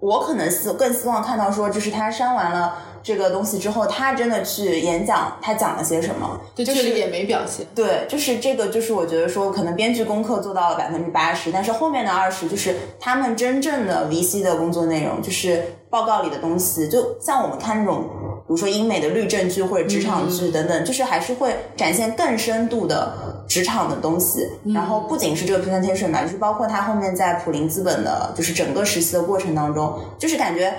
[0.00, 2.74] 我可能希更希望看到说，就是他删完了。
[3.06, 6.40] 这个东西之后，他真的去演讲，他讲了些什么？
[6.56, 7.64] 对，就是也没表现。
[7.72, 16.88] 对，就是这个，就是我觉得说，可能编剧功课做到了百分之八十，但是后面的二十，就是他们真正的 VC 的工作内容，就是报告里的东西。
[16.88, 24.48] 就像我们看那种，比如说英美的律政剧或者职场剧等等，就是还是会展现更深度的职场的东西。
[24.74, 30.74] 然后不仅是这个 presentation 吧，就是包括他后面在普林资本的，就是整个实习的过程当中，就是感觉。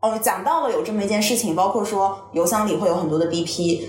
[0.00, 3.82] 哦，讲到了有这么一件事情，包括说邮箱里会有很多的 BP。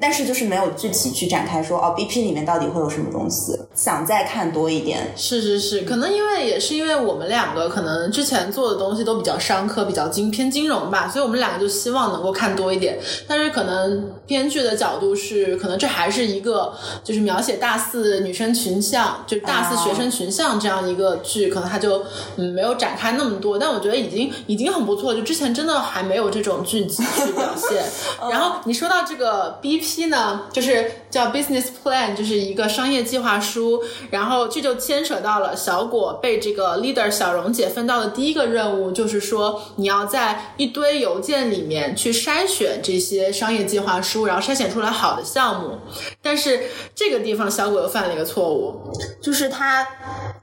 [0.00, 3.58] 但是就是没有具体去展开说哦，BP 里面到底会有什么东西？
[3.74, 5.12] 想再看多一点。
[5.14, 12.98] 是是是，可能因为也是因为我们两个可能之前做的东西都比较商科，比较金偏金融吧，所以我们两个就希望能够看多一点。
[13.28, 16.72] 但是可能编剧的角度是，可能这还是一个
[17.04, 22.02] 就是描写大四女生群像，就是大四学生群像这样一个剧，可能他就
[22.36, 23.58] 嗯没有展开那么多。
[23.58, 27.84] 但我觉得已经已经很不错，就之前真的还没有这种剧集去表现。
[28.30, 29.89] 然后你说到这个 BP。
[29.90, 33.82] P 呢，就是叫 business plan，就是一个商业计划书。
[34.10, 45.76] 然后这就牵扯到了小果被这个 leader 小荣姐分到的第一个任务，就是说你要在一堆邮件里面去筛选这些商业计划书，然后筛选出来好的项目。
[46.22, 46.60] 但是
[46.94, 49.84] 这个地方小果又犯了一个错误，就是他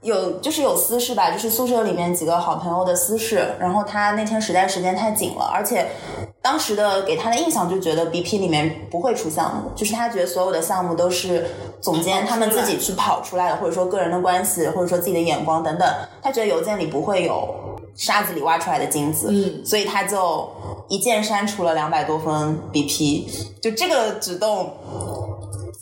[0.02, 3.56] 有就是有私事吧，就是宿舍里面几个好朋友的私事。
[3.60, 5.88] 然后他那天实在时间太紧了，而且。
[6.40, 11.46] 当时的给他的印象就觉得 BP 里面不会出现项目，就是他觉得所有的项目都是
[11.80, 15.88] 总监他们自己去跑出来的，或者说个人的关系，或者说自己的眼光等等。
[16.24, 17.54] 他觉得邮件里不会有
[17.96, 20.50] 沙子里挖出来的金子，嗯，所以他就
[20.88, 23.28] 一键删除了两百多封 BP。
[23.62, 24.74] 就这个举动，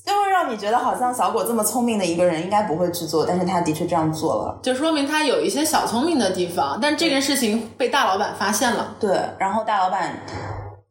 [0.06, 6.78] 就会让你觉得好像小果这么聪明的一个人应该不会去做，但是他的确这样做了，就说明他有一些小聪明的地方。
[6.82, 10.20] 但这件事情被大老板发现了，对，然后大老板。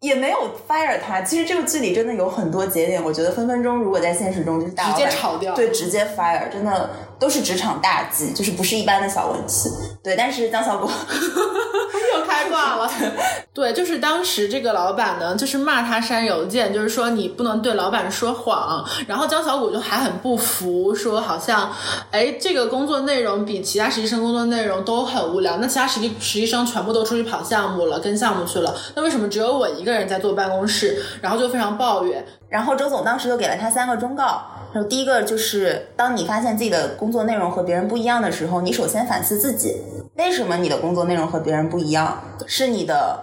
[0.04, 0.38] 也没有
[0.68, 9.70] fire 他，其实这个剧里真的有很多节点，我觉得分分钟如果在现实中就是直接炒掉，对，直接 fire，真的都是职场大忌，就是不是一般的小问题。
[10.02, 10.90] 对，但是江小果
[12.14, 12.90] 又开挂了。
[13.54, 18.84] 对，就是当时这个老板呢，就是骂他删邮件，就是说你不能对老板说谎。
[19.06, 21.72] 然后江小果就还很不服，说好像
[22.10, 25.56] 哎，这个工作内容比其他实习生工作内容都很无聊。
[25.58, 29.94] 那其他实习实习生全部都出去跑项目了，跟项目去了，那为什么只有我一个？
[29.94, 32.26] 人在坐办公室，然后就非常抱怨。
[32.54, 34.42] 然后周总当时就给了他三个忠告。
[34.72, 39.82] 他说第一个就是，当你发现自己的工作内容和别人不一样的时候，你首先反思自己，
[40.14, 42.16] 为什么你的工作内容和别人不一样？
[42.46, 43.18] 是你的，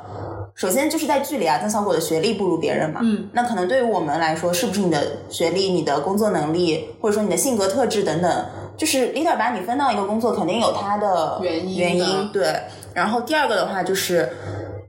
[0.54, 3.00] 首先就是在距离啊，邓小果的学历不如别人嘛。
[3.02, 3.30] 嗯。
[3.32, 11.78] 那可能对于我们来说，是不是你的学历、你的工作能力，或者说你的性格特质等等，就是 leader 把你分到一个工作，肯定有他的原因。
[11.78, 12.54] 原因对。
[12.94, 14.28] 然后第二个的话就是。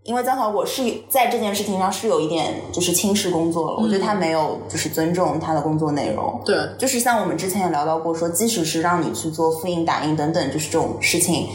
[0.05, 6.41] 因为江小果是在这件事情上是有一点就是轻视工作了，我觉得他没有就是尊重他的工作内容。
[6.45, 11.47] 对，就是像我们之前也聊到过，说即使是让你去做复印、打印等等，就是这种事情，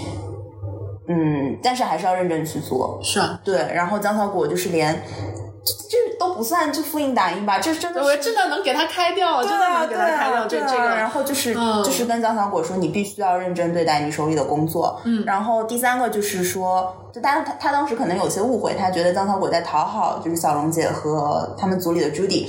[1.09, 2.97] 嗯，但是还是要认真去做。
[3.03, 4.97] 是啊，对，然后江小果就是连
[5.67, 10.47] 这这都不算就复印打印吧，这真的是我真的能给他开掉，真的能给他开掉。
[10.47, 10.85] 这这个。
[10.95, 15.01] 然后就是、嗯就是跟江小果说，你必须要认真对待你手里的工作。
[15.03, 15.25] 嗯。
[15.25, 22.47] 然后第三个就是说，就他他他当时可能有些误会，他觉得江小果在讨好就是小荣姐和他们组里的 Judy。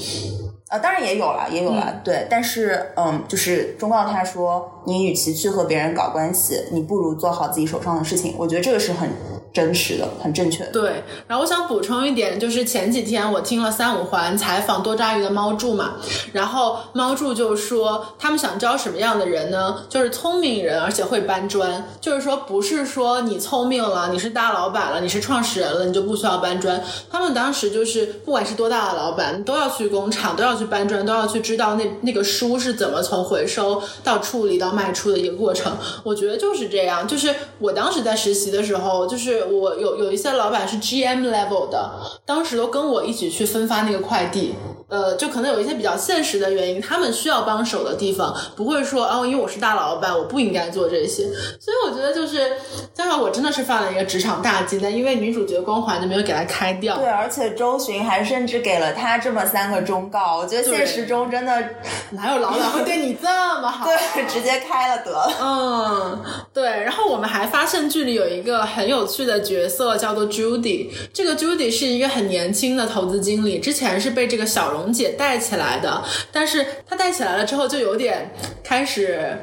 [0.70, 8.34] 呃，当然也有了，也有了，对，但是，嗯，就是忠告他说，你与其去和别人搞关系，你不如做好自己手上的事情。
[8.36, 9.08] 我觉得这个是很
[9.58, 10.70] 真实的，很正确的。
[10.70, 15.94] 对，然后我想补充一点，就是前几天我听了三五环采访多抓鱼的猫柱嘛，
[16.32, 19.82] 然后猫柱就说他们想招什么样的人呢？
[19.88, 21.84] 就是聪明人，而且会搬砖。
[22.00, 26.80] 就是说，不是说你聪明了，你是大老板了，你是创始人了，你就不需要搬砖。
[27.10, 35.76] 他们当时就是，不管是多大的老板，都要去工厂，都要去搬砖，都要去知道那那个书是怎么从回收到处理到卖出的一个过程。
[36.04, 41.90] 我觉得就是这样，就是我当时在实习的时候，就是我有有一些老板是 GM level 的，
[42.24, 44.54] 当时都跟我一起去分发那个快递。
[44.88, 51.24] 呃，就可能有一些比较现实的原因，他们需要帮手的地方，不会说哦，因为我是大老板，我不应该做这些。
[51.60, 52.52] 所以我觉得就是，
[52.94, 56.96] 加上我真的是犯了一个职场大忌，但因为女主角光环就没有给他开掉。
[56.96, 61.52] 对，而且周巡还甚至给了他这么三个忠告，我觉得现实中真的
[62.10, 63.28] 哪有老板会对你这
[63.60, 63.84] 么好？
[64.14, 65.30] 对，直接开了得了。
[65.40, 66.22] 嗯，
[66.54, 66.64] 对。
[66.64, 70.88] 然后我们还发现剧里有一个很有趣的角色，叫做 Judy。
[71.12, 78.30] 这个 Judy 是一个很年轻的投资经理，之前是被这个小荣姐带起来的，但是她带起来了之后，就有点
[78.64, 79.38] 开始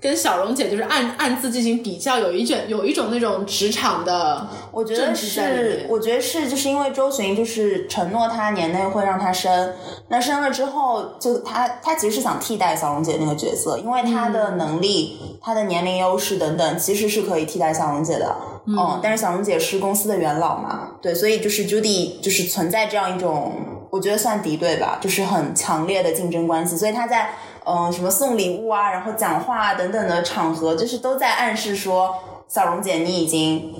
[0.00, 9.74] 跟小蓉姐就是暗暗自进行比较，有一种有一种那种职场的我觉得是，我觉得是，就是因为周巡就是承诺他年内会让他生，
[10.08, 18.34] 那生了之后，就他他其实是想替代小蓉姐那个角色，因为他的能力、他的年龄优势等等，其实是可以替代小蓉姐的。
[18.66, 23.54] 嗯，但是小蓉姐是公司的元老嘛，对，所以就是 Judy 就是存在这样一种，
[23.90, 27.30] 我觉得算敌对吧，就是很强烈的竞争关系，所以他在
[27.64, 32.14] 嗯、呃什么送礼物啊，然后讲话啊等等的场合，就是都在暗示说
[32.48, 33.74] 小荣姐你已经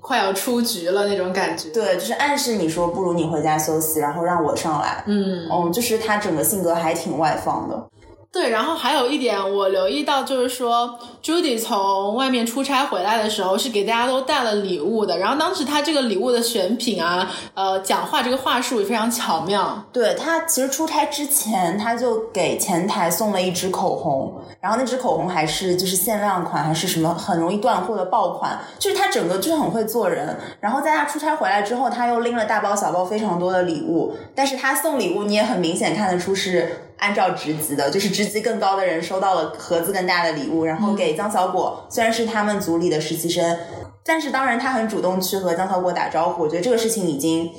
[0.00, 1.68] 快要出局了那种感觉。
[1.70, 5.04] 对，就是暗示你说不如你回家休息，然后让我上来。
[5.06, 7.86] 嗯，嗯，就是他整个性格还挺外放的。
[8.32, 15.18] 对，然后还有一点我留意到，就是说，Judy 从外面出差回来的时候是给大家都带了礼物的。
[15.18, 19.84] 然后当时他这个礼物的选品啊，呃，讲话这个话术也非常巧妙。
[19.92, 30.38] 对他其实出差之前，他就给前台送了一支口红，然后那支口红还是就是限量款，还是什么很容易断货的爆款，就是他整个就是很会做人。
[30.60, 36.86] 然后在他出差回来之后，他又拎了大包小包非常多的礼物，但是他送礼物你也很明显看得出是。
[37.00, 43.58] 按照职级的，就是职级更高的人收到了盒子更大的礼物，然后给江小果，虽然是他们组里的实习生，
[44.04, 47.50] 但是当然他很主动去和江小果打招呼，我觉得这个事情已经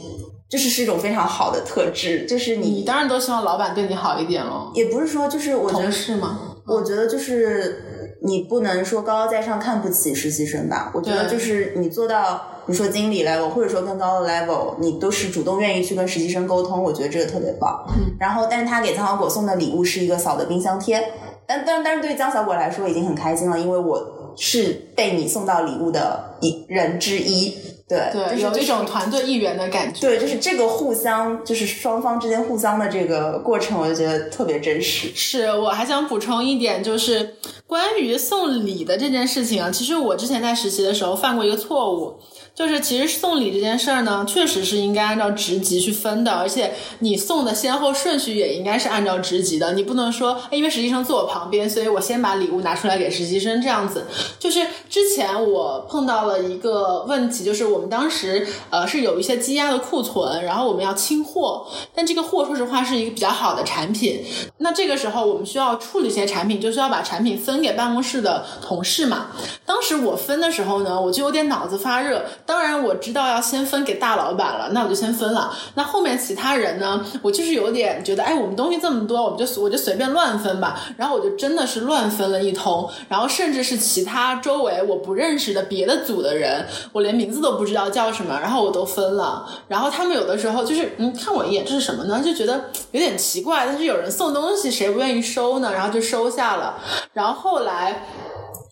[0.50, 4.72] 就是是一种非常好的特质，就是你你当然都希望老板对你好一点喽。
[4.74, 12.48] 也不是说就是我觉得同事嘛，我觉得就是你不能说高高在上看不起实习生吧，我觉得就是你做到。
[12.72, 17.84] 你说经理 level 或者说更高的 level，你都是主动愿意去跟实习生沟通，我觉得这个特别棒。
[17.90, 21.04] 嗯，然后，但是他给江小果送的礼物是一个扫的冰箱贴，
[21.46, 27.54] 但但但是对于江小果来说已经很开心了，因为我是被你送到礼物的一人之一。
[27.90, 30.00] 对，对，就是有一种团队一员的感觉。
[30.00, 35.12] 对，就是这个互相，就是双方之间互相的这个过程，我就觉得特别真实。
[35.14, 37.36] 是，我还想补充一点，就是
[37.68, 42.18] 关于送礼的这件事情啊，其实我之前在实习的时候犯过一个错误。
[42.54, 49.74] 就是其实送礼这件事儿呢，确实是应该按照职级去分的，而且你送的先后顺序也应该是按照职级的。
[49.74, 54.06] 你不能说，哎因为实习生坐我旁边，所以我先把礼物拿出来给实习生这样子。
[54.38, 64.24] 就是之前我碰到了一个问题，就是我们当时呃是有一些积压的库存，然后我们要清货，但这个货说实话是一个比较好的产品，
[64.58, 69.28] 那这个时候我们需要处理一些产品，就需要把产品分给办公室的同事嘛。
[69.66, 72.22] 当时我分的时候呢，我就有点脑子发热。
[72.52, 75.56] 当然我知道要先分给大老板了，那我就先分了。
[75.76, 80.78] 那后面其他人呢，我就是有点觉得，哎，我们东西这么多，我们就我就随便乱分吧。
[80.98, 89.48] 然后我就真的是乱分了一通，然后甚至是其他周围我不认识的别的组的人，我连名字都不知道叫什么，然后我都分了。
[89.70, 92.22] 然后他们有的时候就是，嗯，看我一眼，这是什么呢？
[92.22, 93.66] 就觉得有点奇怪。
[93.66, 95.72] 但是有人送东西，谁不愿意收呢？
[95.72, 96.76] 然后就收下了。
[97.14, 98.04] 然后后来。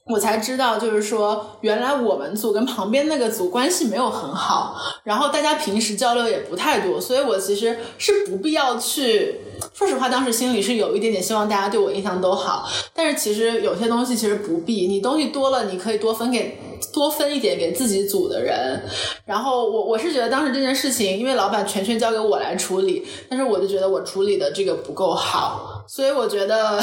[0.10, 9.39] 我才知道，就是说，原来我们组跟旁边那个组关系没有很好，然后大家平时交流也不太多，所以我其实是不必要去。
[9.74, 16.57] 说实话，当时心里是有一点点希望大家对我印象都好，但是其实有些东西其实不必，你东西多了，你可以多分给
[16.91, 18.82] 多分一点给自己组的人。
[19.26, 26.79] 然后我我是觉得当时这件事情，因为老板全权交给我来处理，但是我就觉得我处理的这个不够好，所以我觉得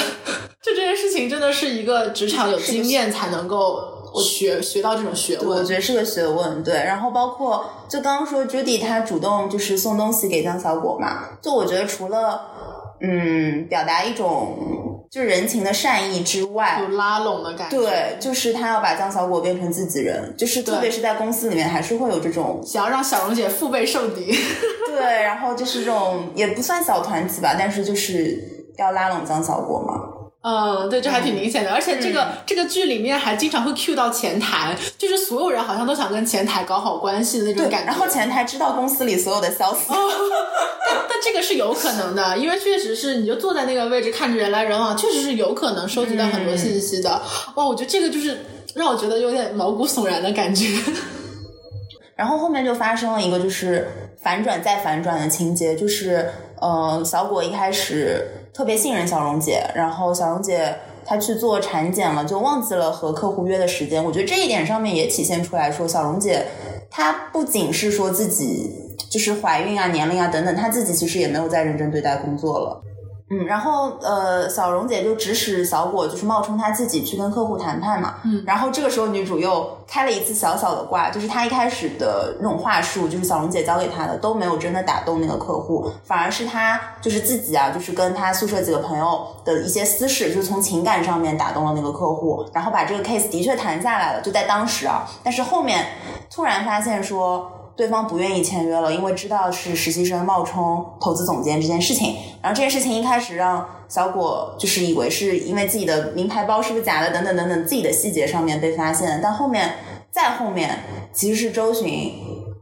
[0.61, 5.63] 就这件事情真的是一个职场有经验才能够我学学到这种学问我。
[5.63, 6.75] 觉得是个学问，对。
[6.75, 12.41] 然后包括就刚刚说 Judy 她主动就是送东西给江小果嘛，就我觉得除了
[13.01, 24.37] 嗯表达一种就是人情的善意之外，有拉拢的感觉，，对，就是他要把江小果变成自己人，就是特别是在公司里面还是会有这种想要让小荣姐腹背受敌。
[24.89, 30.13] 对，然后就是这种也不算小团体吧，但是就是要拉拢张小果吗。
[30.43, 37.87] 嗯，对，这还挺明显的，而且这个、这个剧里面还经常会 cue 到前台，就是所有人好像都想跟前台搞好关系的那种，感觉。
[37.87, 39.81] 然后前台知道公司里所有的消息。
[41.09, 47.11] 但但这个是有可能的，因为确实是你就坐在那个位置看着人来人往，确实是有可能收集到很多信息的。
[47.55, 50.67] 哇，我觉得这个就是让我觉得有点毛骨悚然的感觉。
[52.15, 53.89] 然后后面就发生了一个就是
[54.23, 64.03] 反转再反转的情节，就是呃，小果一开始特别信任小荣姐，然后小荣姐她去做产检了，就忘记了和客户约的时间。
[64.03, 66.47] 我觉得这一点上面也体现出来说，小荣姐
[66.91, 68.73] 她不仅是说自己
[69.11, 72.83] 就是怀孕啊、年龄啊等等，她自己其实也没有在认真对待工作了。
[73.29, 78.15] 嗯，然后呃，小荣姐就指使小果，就是冒充她自己去跟客户谈判嘛。
[78.25, 95.85] 嗯，然后这个时候女主又开了一次小小的挂，就是她一开始的那种话术，就是小荣姐教给她的都没有真的打动那个客户，反而是她就是自己啊，就是跟她宿舍几个朋友的一些私事，就是从情感上面打动了那个客户，然后把这个 case 的确谈下来了，就在当时啊，但是后面
[96.31, 97.51] 突然发现说。
[97.77, 102.17] 对方不愿意签约了，因为知道是实习生冒充投资总监这件事情。
[102.43, 109.21] 然后这件事情一开始让小果就是以为是因为自己的名牌包是不是假的，等等等等，自己的细节上面被发现。
[109.23, 109.75] 但后面
[110.11, 110.79] 再后面
[111.13, 112.15] 其实是周巡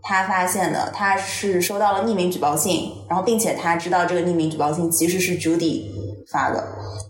[0.03, 5.85] 他发现的，他是收到了匿名举报信，然后并且他知道这个匿名举报信其实是 Judy
[6.31, 6.63] 发的，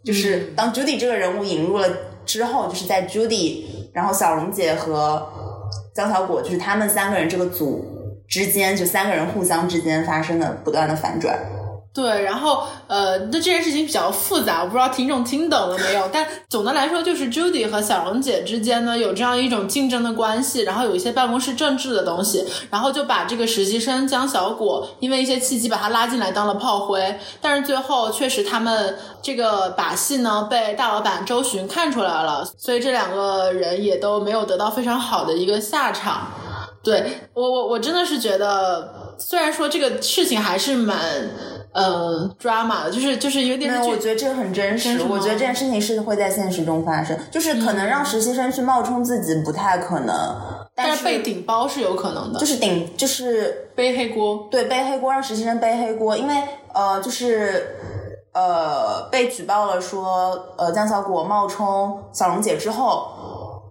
[0.05, 1.89] 就是当 Judy 这个人物引入了
[2.27, 5.27] 之后，就是在 Judy，然后小荣姐和
[5.95, 7.84] 焦小果，就是他们三个人这个组
[8.26, 11.38] 之间，就三个人互相之间发生的不断的反转。
[11.95, 16.11] 对，然后呃，那这件事情比较复杂，我不知道听众听懂了没有。
[16.12, 27.16] 但总的来说，就是 Judy 和小荣姐之间呢有这样一种竞争的关系，然后有一些办公室政治的东西，然后就把这个实习生江小果因为一些契机把他拉进来当了炮灰。
[27.40, 36.26] 但是最后确实他们这个把戏呢被大老板周巡看出来了，所以这两个人也都没有得到非常好的一个下场。
[36.82, 41.30] 对我我我真的是觉得，虽然说这个事情还是蛮。
[41.75, 45.03] 呃，drama 的，就是就是有点没有，我觉得这个很真实。
[45.09, 50.14] 我觉得这件事情是会在现实中发生，就是可能让实习生去冒充自己不太可能，
[50.75, 56.35] 但是被顶包是有可能的，就是顶就是背黑锅，对，背黑锅让实习生背黑锅，因为
[56.72, 57.77] 呃，就是
[58.33, 63.09] 呃被举报了说呃江小果冒充小荣姐之后。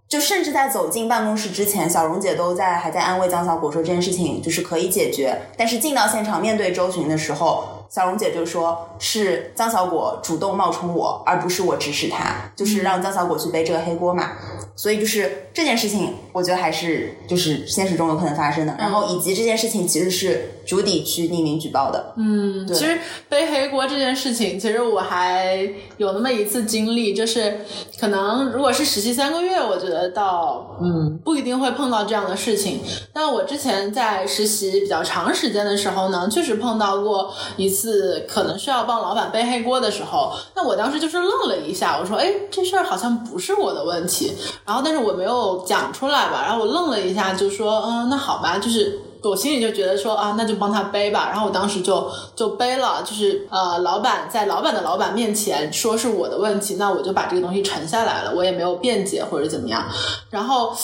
[0.05, 5.35] 就甚至在走进办公室之前，小荣姐都在还在安慰江小果说这件事情就是可以解决。
[5.57, 7.63] 但是进到现场面对周巡的时候，
[7.93, 14.31] 小荣姐就说是江小果主动冒充我，而不是我指使他，就是让江小果去背这个黑锅嘛。
[14.75, 18.75] 所以就是这件事情，我觉得还是就是现实中有可能发生的。
[18.79, 22.13] 然后以及这件事情其实是主底去匿名举报的。
[22.17, 22.97] 嗯，其实
[23.29, 27.59] 背黑锅这件事情，其实我还有那么一次经历，就是
[27.99, 32.79] 可能如果是实习三个月，我觉得到嗯不一定会碰到这样的事情。
[33.13, 37.82] 但我之前在实习比较长时间的时候呢，确实碰到过一次
[38.27, 44.31] 可能需要帮老板背黑锅的时候，那我当时就是愣了一下，我说，哎，这事儿好像不是我的问题。
[44.65, 46.43] 然后，但是我没有讲出来吧。
[46.45, 51.29] 然后我愣了一下，就说：“嗯，那好吧。”就是我心里就觉得说啊，那就帮他背吧。
[51.31, 59.85] 然后我当时就就背了，就是呃，老板在老板的老板面前说是我的问题，那我就把这个东西沉下来了，我也没有辩解或者怎么样。
[60.29, 60.75] 然后，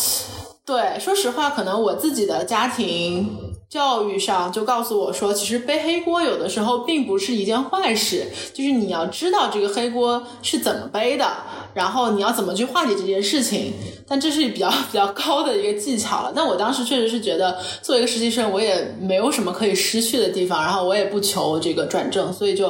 [0.65, 3.48] 对，说实话，可能我自己的家庭。
[3.69, 11.27] 教育上就告诉我说，其实背黑锅有的时候并不是一件坏事，就是你要知道这个黑锅是怎么背的，
[11.75, 13.73] 然后你要怎么去化解这件事情。
[14.07, 16.33] 但这是比较 比较高的一个技巧了。
[16.35, 22.69] 那我当时确实是觉得，作为一个实习生，我也没有什么可以失去的地方，然后我也不求这个转正，所以就，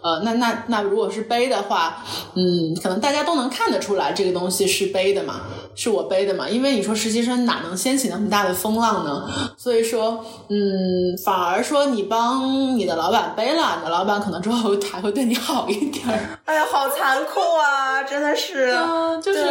[0.00, 5.40] 呃，那那那如果是背的话，嗯，可能大家都能看得出来这个东西是背的嘛。
[5.76, 9.28] 是我背的嘛，因为你说实习生哪能掀起那么大的风浪呢？
[9.58, 16.18] 所以说，嗯，反而说你帮你的老板背了，你的老板可能之后还会对你好一点儿。
[16.46, 18.02] 哎呀，好残酷啊！
[18.02, 19.44] 真的是，嗯，就是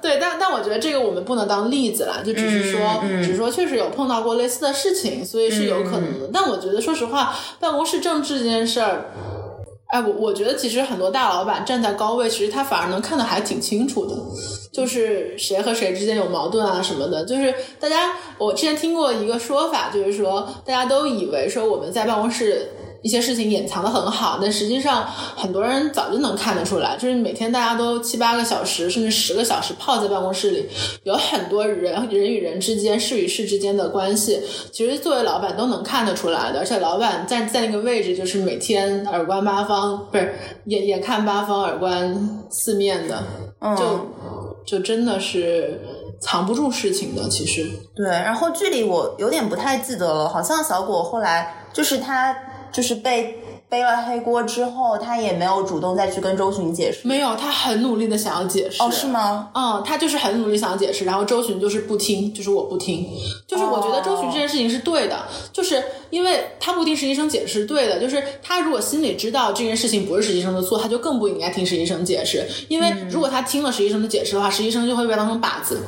[0.00, 6.30] 对，但但我觉得这个我们不能当例子啦，就只是说，只是说确实有碰到过类似的事情，所以是有可能的。
[6.32, 9.06] 但我觉得，说实话，办公室政治这件事儿。
[9.92, 14.16] 哎，我我觉得其实很多大老板站在高位，其实他反而能看得还挺清楚的，
[14.72, 17.22] 就是谁和谁之间有矛盾啊什么的。
[17.26, 22.70] 就是大家，我之前听过一个说法，就是说大家都以为说我们在办公室。
[23.02, 26.96] 一些事情掩藏的很好，但实际上很多人早就能看得出来。
[26.96, 30.68] 就是每天大家都七八个小时，甚至十个小时泡在办公室里，
[31.02, 34.40] 有很多人人与人之间、事与事之间的关系，
[34.70, 36.60] 其实作为老板都能看得出来的。
[36.60, 40.34] 而且老板在在那个位置，就是每天耳观八方，不是
[40.66, 43.24] 眼眼看八方，耳观四面的，
[43.76, 44.08] 就
[44.64, 45.80] 就真的是
[46.20, 47.28] 藏不住事情的。
[47.28, 52.36] 其实对，然后剧里我有点不太记得了，好像小果后来就是他。
[52.72, 57.06] 就是被背了黑锅之后，他也没有主动再去跟周巡解释。
[57.06, 58.82] 没有，他很努力的想要解释。
[58.82, 59.50] 哦，是吗？
[59.54, 63.06] 嗯，他就是很努力想要解释，然后周巡就是不听，就是我不听，
[63.46, 75.80] 就是我觉得周巡这件事情是对的，就是因为他不听实习生解释，对的，就是他如果心里知道这件事情不是实习生的错，他就更不应该听实习生解释，因为如果他听了实习生的解释的话，实习生就会被当成靶子。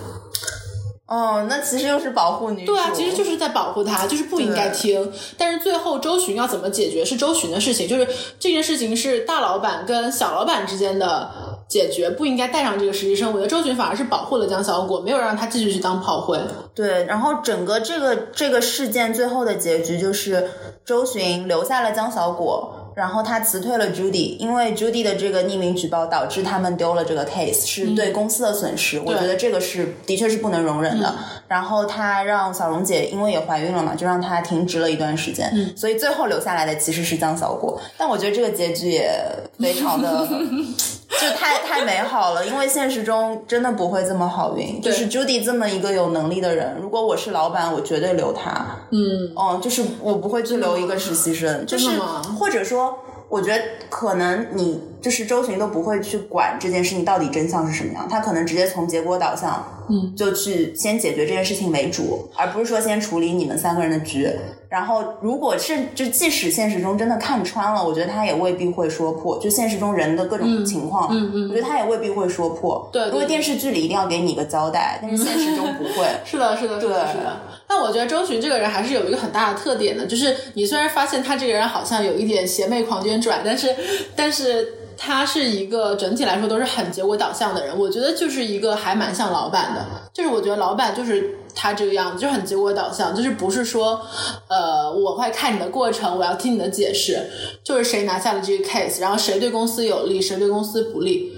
[1.07, 2.73] 哦，那其实又是保护女主。
[2.73, 5.13] 对啊，其实就是在保护她，就是不应该听。
[5.37, 8.09] 但是最后周巡要怎么解决是周巡的事情，就是
[8.41, 11.31] 这件事情是大老板跟小老板之间的
[11.69, 13.29] 解决，不应该带上这个实习生。
[13.29, 16.41] 我觉得周巡反而是保护了江小果，没有让他继续去当炮灰。
[16.75, 20.51] 对，然后整个这个这个事件最后的结局就是
[20.87, 22.84] 周巡留下了江小果。
[22.95, 29.01] 然后他辞退了 Judy，因为 Judy 的这个匿名举报导致他们丢了这个 case，是对公司的损失。
[29.01, 31.15] 我觉得这个是的确是不能容忍的。
[31.49, 35.53] 然后他让小荣姐因为也怀孕了嘛，就让她停职了一段时间。
[35.77, 37.81] 所以最后留下来的其实是江小果。
[37.99, 39.11] 但我觉得这个结局也
[39.59, 40.29] 非常的。
[41.21, 44.81] 就太太美好了，因为现实中真的不会这么好运。
[44.81, 48.65] 就是 Judy 这么一个有能力的人，如果我是老板，我绝对留他。
[48.91, 51.91] 嗯，哦，就是我不会去留一个实习生，就是
[52.39, 52.99] 或者说。
[53.27, 64.29] 我觉得可能你就是周巡都不会去管这件事情到底真相是什么样，他可能直接从结果导向，嗯，就去先解决这件事情为主，而不是说先处理你们三个人的局。
[64.69, 69.39] 然后，如果是就即使现实中真的看穿了，我觉得他也未必会说破。
[69.39, 72.89] 就现实中人的各种情况，嗯嗯，我觉得他也未必会说破。
[72.93, 76.09] 对，因为电视剧里一定要给你一个交代，但是现实中不会。
[76.27, 77.41] 是的，是的，是的，是的。
[77.69, 83.69] 但我觉得周巡这个人还是有一个很大的特点的，就是你虽然发现他这个人好像有一点邪魅狂狷拽，但是，
[84.17, 87.77] 但是他是一个整体来说都是很结果导向的人。
[87.79, 91.39] 我觉得就是一个还蛮像老板的，就是我觉得老板就是。
[91.57, 94.01] 他这个样子就很结果导向，就是不是说，
[94.49, 97.31] 呃，我会看你的过程，我要听你的解释，
[97.63, 101.33] 就是谁拿下了这个 case，然后谁对公司有利，谁对公司不利，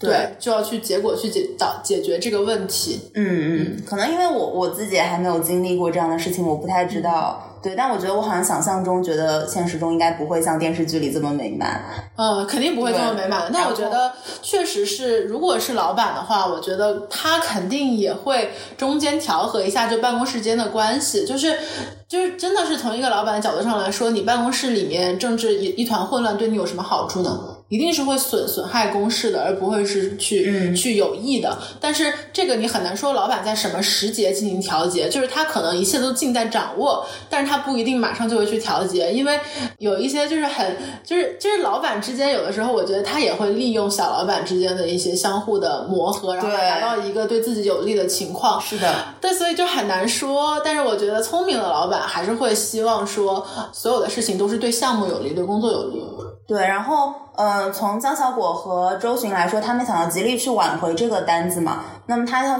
[0.00, 2.98] 对，就要去结果去解导解决这个问题。
[3.14, 7.53] 嗯嗯，可能因为我我自己还没有经历过这样的事情，我不太知道。
[7.64, 11.82] 对，但我觉得我好像想象中觉得现实中应该不会像电视剧里这么美满。
[12.14, 13.50] 嗯，肯定不会这么美满。
[13.50, 14.12] 但我觉得
[14.42, 21.24] 确实是，如果是老板的话，我觉得他肯定也会中间调和一下就办公室间的关系。
[21.24, 21.58] 就是
[22.06, 27.53] 就是真的是从一个老板的角度上来说，你办公室里面政治一一团混乱，对你有什么好处呢？
[27.68, 31.58] 一定是会损损害公事的，而不会是去去有益的。
[31.80, 39.40] 但是这个你很难说，老板在什么时节进行调节，就是他可能一切都尽在掌握，但是他不一定马上就会去调节，因为
[39.78, 48.60] 有一些就是很就是就是老板之间有的时候，我觉得他也会利用小老板之间的一些相互的磨合，然后达到一个对自己有利的情况。
[48.60, 50.60] 是的，但，所以就很难说。
[50.64, 56.04] 但是我觉得聪明的老板还是会希望说，所有的事情都是对项目有利，对工作有利。
[56.46, 61.84] 对，然后，呃，从江小果和周巡来说，他们想要极力去挽回这个单子嘛。
[62.06, 62.58] 那么他要，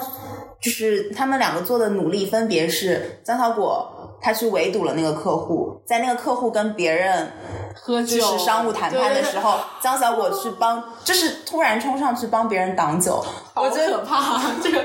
[0.61, 7.31] 就是他们两个做的努力，分别是江小果他去围堵了那个客户，在那个客户跟别人
[7.75, 14.85] 喝酒、就是商务谈判的时候，江小果去帮，就是突然冲上去帮别人挡酒，我觉得可怕， 这个。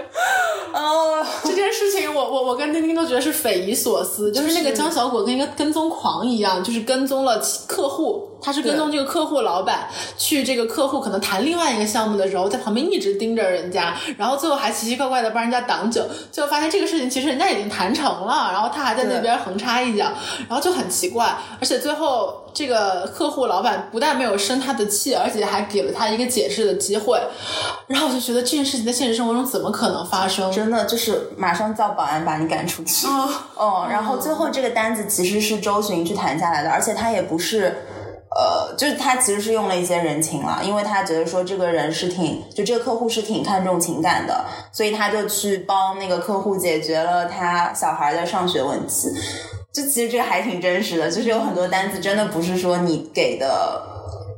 [0.71, 20.11] 哦，这件事情我我我跟丁丁都觉得是匪夷所思，就是那个江小果跟一个跟踪狂一样，就是跟踪了客客户，他是跟踪这个客户老板去这个客户可能谈另外一个项目的时候，在旁边一直盯着人家，然后最后还奇奇怪怪的帮人家挡酒，最后发现这个事情其实人家已经谈成了，然后他还在那边横插一脚，
[20.47, 27.17] 然后就很奇怪，而且最后这个客户老板不但没有生他的气，而且还给了他一个解释的机会，
[27.87, 30.51] 然后我就觉得这件事情在现实生活中怎么可能发生？
[30.51, 33.07] 真的就是马上叫保安把你赶出去。
[33.55, 37.77] 哦，然后最后这个单子其实是周巡去谈下来的，而且他也不是。
[38.37, 49.09] 呃，就是他其实是用了一些人情了，因为他觉得说这个人是挺，就这个客户是挺看重情感的，所以他就去帮那个客户解决了他小孩的上学问题。
[49.79, 53.81] 就其实这个还挺真实的，就是有很多单子真的不是说你给的，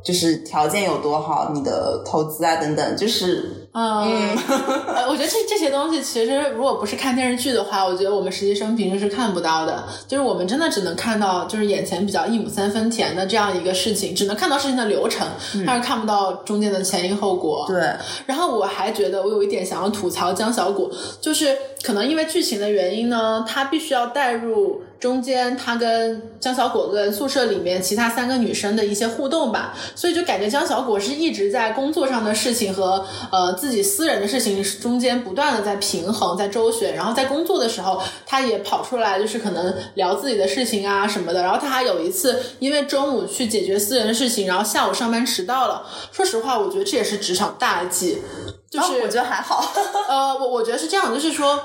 [0.04, 3.61] 就是条件有多好，你的投资啊等等，就是。
[3.74, 4.36] 嗯，
[4.88, 9.84] 呃，我觉得这这些东西其实如果不是看电视剧的话，我觉得我们实习生平时是看不到的。
[10.08, 15.26] 就是我们真的只能看到就是眼前比较一亩三分田的这样一个事情，只能看到事情的流程，
[15.66, 17.66] 但是看不到中间的前因后果。
[17.68, 17.80] 对，
[18.26, 20.90] 然后我还觉得我有一点想要吐槽江小果，
[21.22, 45.86] 就是可能因为剧情的原因呢，他必须要带入中间他跟江小果跟宿舍里面其他三个女生的一些互动吧，所以就感觉江小果是一直在工作上的事情和呃自己私人的事情中间不断的在平衡，在周旋，然后在工作的时候，他也跑出来就是可能聊自己的事情啊什么的，然后他还有一次因为中午去解决私人的事情，然后下午上班迟到了。
[46.12, 48.18] 说实话，我觉得这也是职场大忌。
[48.72, 49.64] 就是、哦我觉得还好。
[50.08, 51.60] 呃，我我觉得是这样，就是说，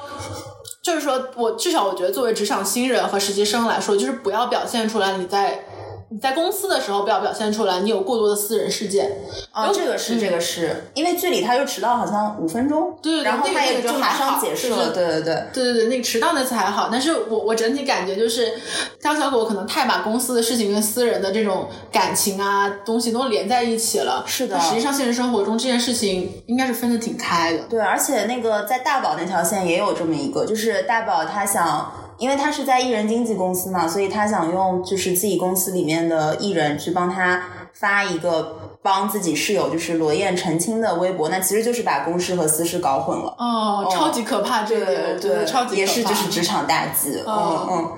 [0.82, 5.64] 就是说我至少我觉得作为职场新人和实习生来说，就是不要表现出来你在
[6.08, 9.10] 你在公司的时候不要表现出来你有过多的私人事件。
[9.50, 15.46] 啊，这个是这个是，因为剧里他又迟到好像五分钟，对对对然后他也那个就马上解释了，对对对。
[15.52, 18.52] 对对对，那个迟到那次还好，但是我我整体感觉就是
[19.00, 24.22] 张小狗可能太把公司的事情跟私人的这种感情啊东西都连在一起了。
[24.26, 27.64] 是的实际上现实生活中这件事情应该是分的挺开的。
[27.68, 37.42] 对，而且那个在大宝那条线也有这么一个，就是大宝他想，因为他是在艺人经纪公司嘛，所以他想用就是自己公司里面的艺人去帮他
[37.72, 43.34] 发一个帮自己室友就是罗燕澄清的微博，那其实就是把公事和私事搞混了。
[43.38, 45.76] 哦，超级可怕，这一点我觉得超级可怕。
[45.76, 47.22] 也是就是职场大忌。
[47.26, 47.92] 哦嗯嗯。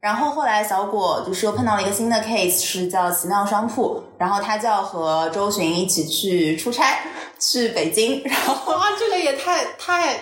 [0.00, 7.00] 然后后来小果就是又碰到了一个新的 case，是叫奇妙商铺，然后他就要和周巡一起去出差，
[7.38, 10.18] 去北京，然后哇，这个也太太，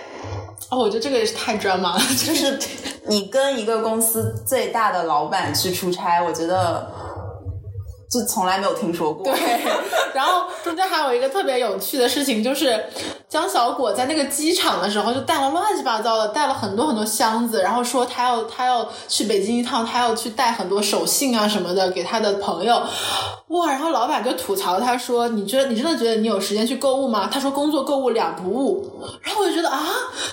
[0.71, 2.59] 哦，我觉得这个也是太 drama 了，就就是
[3.09, 6.91] 你跟一个公司最大的老板去出差，我觉得
[8.11, 9.25] 就从来没有听说过。
[9.25, 9.35] 对，
[10.15, 12.85] 然后中间还有一个特别有趣的事情，就是
[13.29, 22.83] 江小果在那个机场的时候就带了乱七八糟的，带了很多很多箱子，然后说他要他要去北京一趟，他要去带很多手信啊什么的给他的朋友。
[23.49, 28.87] 哇，然后老板就吐槽他说：“你觉得你真的觉得你有时间去购物吗？”他说：“工作购物两不误。”
[29.25, 29.87] 然后我就觉得啊，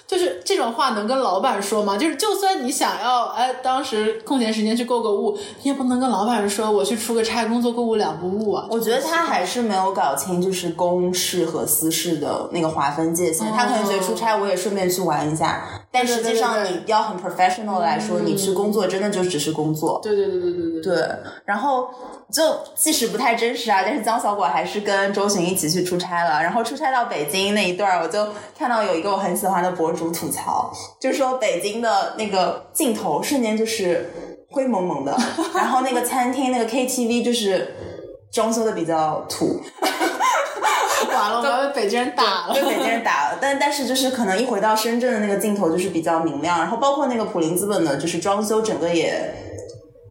[0.05, 1.95] 就是这种话能跟老板说吗？
[1.95, 8.67] 就是就算你想要哎，当时空闲时间去购个物，你也不能跟老板说我去出个差，工作购物两不误啊。
[8.69, 13.47] 我觉得他还是没有搞清就是公事和私事的那个划分界限。
[13.51, 19.99] 他可能觉得出差我也顺便去玩一下，但实际上你要很 professional 来说，你去工作真的就只是工作。
[20.03, 20.81] 对对对对对对。
[20.81, 21.09] 对，
[21.45, 21.89] 然后
[22.31, 22.43] 就
[22.75, 26.43] 即使不太真实啊，但是江小果还是跟周巡一起去出差了。
[26.43, 34.11] 然后出差到北京那一段儿，我就看到有一个我很喜欢的博主吐槽，就是说北京的那个镜头瞬间就是
[34.55, 35.15] 灰蒙蒙的，
[35.53, 37.75] 然后那个餐厅那个 KTV 就是
[38.31, 39.61] 装修的比较土，
[41.13, 42.53] 完了，我们要被北京人打了。
[42.53, 43.37] 被北京人打了。
[43.41, 49.33] 但但是就是可能一回到深圳的那个镜头就是比较明亮，然后包括那个普林资本的，就是装修整个也。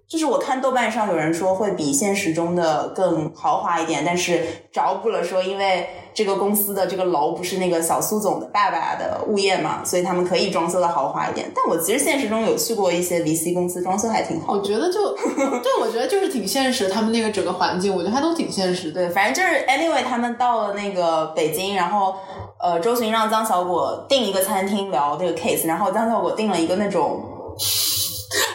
[0.07, 11.51] 就是我看豆瓣上有人说会比现实中的更豪华一点，但是着补了说，因为这个公司的这个楼不是那个小苏总的爸爸的物业嘛，所以他们可以装修的豪华一点。
[11.55, 14.53] 但我其实现实中有去过一些 VC 公司，装修还挺好。
[14.53, 19.07] 我觉得就 对，我觉得就是挺现实，他们那个整个环境，我觉得还都挺现实的。
[19.07, 22.15] 对，反正就是 anyway，他们到了那个北京，然后
[22.61, 27.23] 呃，周巡让江小果订一个餐厅聊这个 case，然后江小果订了一个那种。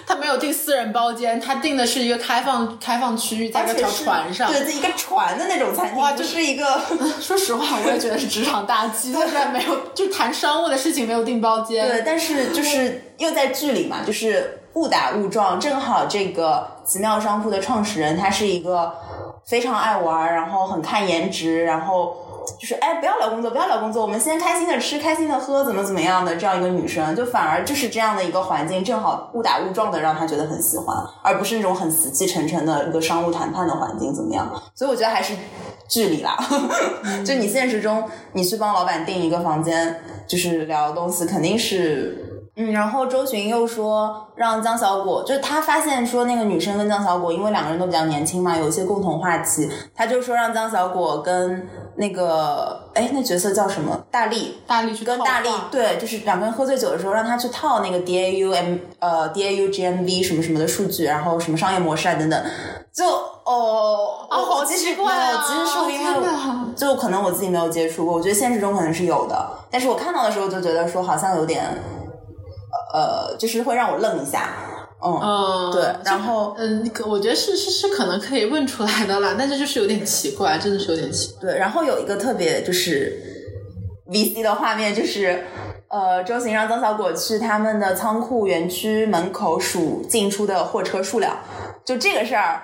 [0.09, 4.51] 他没有订私人包间，他订的是一个开放开放区域，在一条船上。
[4.51, 6.81] 对，在一个船的那种餐厅，哇就就是一个
[7.21, 9.13] 说实话，我也觉得是职场大忌。
[9.13, 11.87] 他居然没有，就谈商务的事情没有订包间。
[11.87, 18.91] 对，但是就是又在剧里嘛，就是误打误撞，正好这个奇妙商铺的创始人他是一个
[19.45, 22.17] 非常爱玩，然后很看颜值，然后
[22.57, 34.49] 就是哎，不要聊工作，不要聊工作，我们先开心的吃，开心的喝，怎么怎么样的这样一个女生，就反而就是这样的一个环境，正好误打误撞的让她觉得很喜欢，而不是那种很死气沉沉的一个商务谈判的环境，怎么样？
[34.73, 35.33] 所以我觉得还是
[35.87, 36.37] 距离啦，
[37.25, 42.25] 就你现实中你去帮老板订一个房间，就是聊东西，肯定是。
[42.61, 53.97] 嗯，然后周巡又说让江小果，就是他发现说那个女生跟江小果，因为两个人都比较年轻嘛，有一些共同话题，他就说让江小果跟那个，哎，那角色叫什么？
[54.11, 62.43] 大力，大力去跟大力，对，就是两个人喝醉酒的时候，让他去套那个 D A U M 呃 D A U G M V 什么什么的数据，然后什么商业模式啊等等，
[62.93, 63.05] 就
[63.45, 66.27] 哦，啊，好奇怪啊，其实是因为
[66.75, 71.65] 就可能我自己没有接触过，我觉得现实中可能是有的，但是我看到的时候就觉得说好像有点。
[72.93, 74.49] 呃，就是会让我愣一下，
[75.01, 81.51] 嗯，对，然后嗯，我觉得是是是可能可以问出来的啦，但是就是有点奇怪，真的是有点奇怪。
[81.51, 83.17] 对，然后有一个特别就是
[84.11, 85.45] VC 的画面，就是
[85.87, 91.37] 呃，周行让曾小果去他们的仓库园区门口数进出的货车数量，
[91.85, 92.61] 就这个事儿，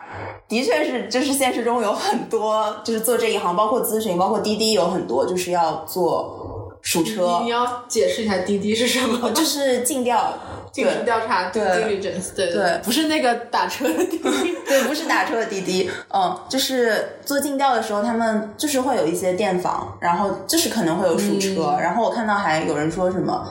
[0.47, 6.51] 的确是就是现实中有很多就是做这一行，包括咨询，包括滴滴有很多就是要做。
[6.85, 9.29] 数车，你要解释一下滴滴是什么？
[9.33, 10.31] 就是尽调，
[10.71, 23.43] 尽职调查，对，diligence，对对，不是那个打车的滴滴， 对，不是打车的滴滴，嗯，就是做尽调的时候，他们就是会有一些电访，然后就是可能会有数车，然后我看到还有人说什么，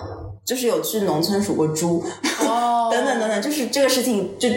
[0.46, 2.04] 就是有去农村数过猪，
[2.46, 4.48] 哦，等等等等，就是这个事情就。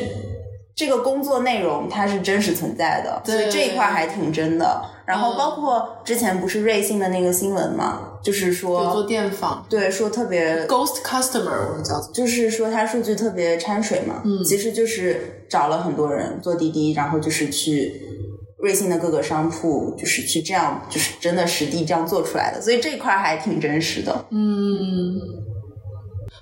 [0.76, 4.80] 这个工作内容它是真实存在的，所以这一块还挺真的。
[5.08, 14.22] 然后包括之前不是瑞幸的那个新闻嘛，就是说做电访，对，说特别 ghost customer，我们叫，就是说他数据特别掺水嘛。
[14.26, 18.02] 嗯，其实就是找了很多人做滴滴，然后就是去
[18.58, 22.60] 瑞幸的各个商铺，就是去这样，就是真的实地这样做出来的。
[22.60, 24.26] 所以这一块还挺真实的。
[24.32, 25.16] 嗯。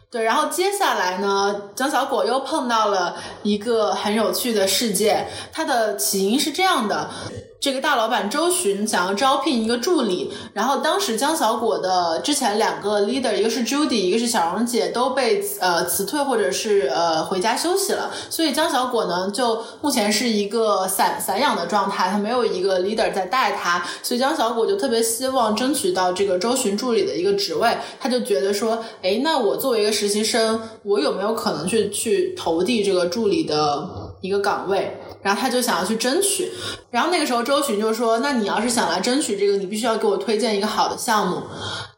[0.09, 7.11] 对，然后接下来呢，江小果又碰到了一个很有趣的事件，它的起因是这样的。
[7.59, 34.95] 这个大老板周巡想要招聘一个助理，然后当时江小果的之前两个 leader，一个是 Judy，一个是小荣姐，都被呃辞退或者是呃回家休息了，所以江小果呢就目前是一个散散养的状态，他没有一个 leader 在带他，所以江小果就特别希望争取到这个周巡助理的一个职位，他就觉得说，哎，那我作为一个实习生，我有没有可能去去投递这个助理的一个岗位？
[35.25, 36.51] 然后他就想要去争取，
[36.91, 41.41] 然后那个时候周巡就说：“那你要是想来争取这个，你必须要给我推荐一个好的项目。”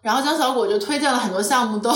[0.01, 1.93] 然后江小果就推荐了很多项目，都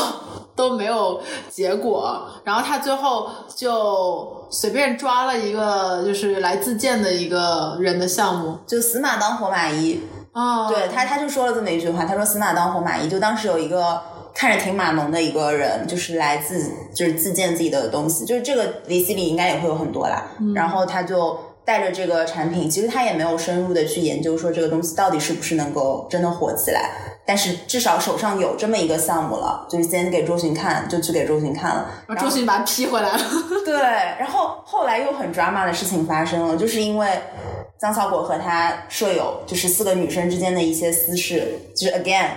[0.57, 2.21] 都没有结果。
[2.43, 10.01] 然后他最后就随便抓了一个就是来自荐的一个人的项目，就死马当活马医。
[10.33, 14.01] 哦，对他他就说了这么一句话，他说：“死马当活马医。”就当时有一个。
[14.33, 20.25] 看着挺码农的一个人，就是来自就是自荐自己的东西，就是这个 VC 里应该也会有很多啦。
[20.55, 26.89] 然后他就带着这个产品，其实他也没有深入的去研究说这个东西到底是不是能够真的火起来，
[27.25, 33.19] 但是至少手上有这么一个项目了，就是先给周巡看，就去给周巡看了，然后周巡把他批回来了。
[33.63, 37.07] 对，然后后来又很 drama 的事情发生了，就是因为
[37.79, 42.29] 张小果和他舍友，就是四个女生之间的一些私事，就是 again。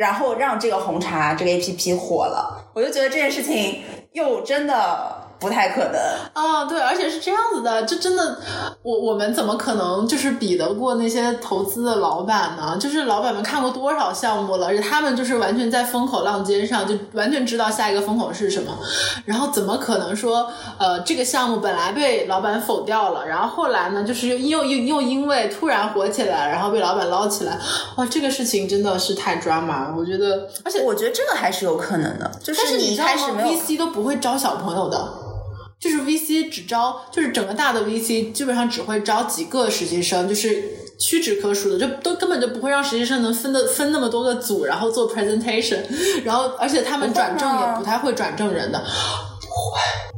[0.00, 3.82] 然后让这个红茶这个 A P P 火了，我就觉得这件事情
[4.12, 5.19] 又真的。
[5.40, 5.94] 不太可能
[6.34, 8.38] 啊，对，而且是这样子的，就真的，
[8.82, 12.76] 我我们怎么可能就是比得过那些投资的老板呢？
[12.78, 18.76] 就是老板们看过多少项目了，而且他们就是完全在风口浪尖上，就完全知道下一个风口是什么。
[19.24, 20.46] 然后怎么可能说，
[20.78, 27.58] 呃，这个项目本来被老板否掉了，然后后来呢，就是又又又又因为突然火起来，然后被老板捞起来，
[27.96, 29.94] 哇，这个事情真的是太 drama 了。
[29.96, 35.29] 我觉得，而且我觉得这个还是有可能的，就是你开始没有 VC 都不会招小朋友的。
[35.80, 40.62] 就是 VC 只招，就是整个大的 VC 基本上只会招几个实习生，就是
[40.98, 45.80] 屈指可数的，就都根本就不会让实习生能分的分那么多个组，然后做 presentation，
[46.22, 50.09] 然后而且他们转正也不太会转正人的，不会。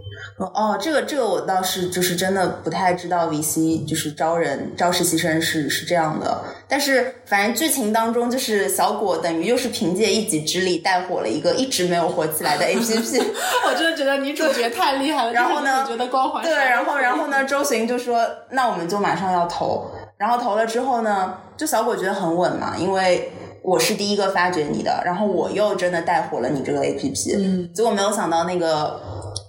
[0.47, 13.23] 哦，这个这个我倒是就是真的不太知道 VC 就是招人招实习生是是这样的，但是反正剧情当中就是小果等于又是凭借一己之力带火了一个一直没有火起来的 APP，
[13.69, 23.31] 我真的觉得女主角太厉害了，然后呢，觉得光环对，然后然后呢，周巡就说那我们就马上要投，然后投了之后呢，就小果觉得很稳嘛，因为
[23.63, 29.01] 我是第一个发掘你的，然后我又真的带火了你这个 APP，嗯，结果没有想到那个。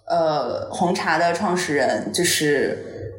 [0.05, 3.13] 呃，红茶的创始人就是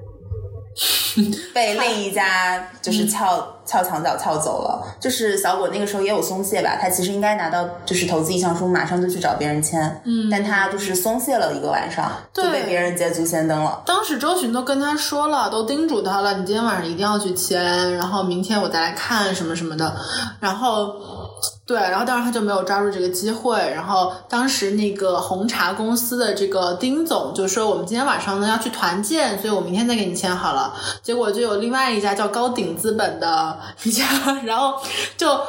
[1.55, 4.85] 被另一家就是撬撬墙角撬走了。
[5.01, 13.82] 就是小果那个时候也有松懈吧，他其实应该拿到就是投资意向书，马上就去找别人签，嗯，但他就是松懈了一个晚上，就被别人捷足先登了。
[13.87, 19.97] 当时周巡都跟他说了，都叮嘱他了，你今天晚上一定要去签，然后明天我再来看什么什么的，
[20.41, 21.24] 然后。
[21.66, 23.59] 对，然后当时他就没有抓住这个机会。
[23.74, 34.05] 然后当时那个红茶公司的这个丁总就说：“我们今天晚上呢要去团建，所以我明天再给你签好了。”结果就有另外一家叫高鼎资本的一家，
[34.45, 34.74] 然后
[35.16, 35.40] 就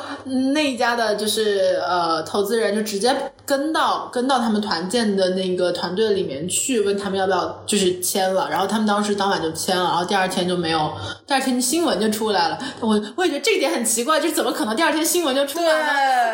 [0.54, 3.14] 那一家的就是呃投资人就直接
[3.46, 8.50] 跟到跟到他们团建的那个团队里面去，问他们要不要就是签了。
[8.50, 10.93] 然后他们当时当晚就签了，然后第二天就没有，
[11.28, 12.58] 第二天新闻就出来了。
[12.80, 15.66] 我我也觉得这一点很奇怪，就怎么可能第二天新闻就出来？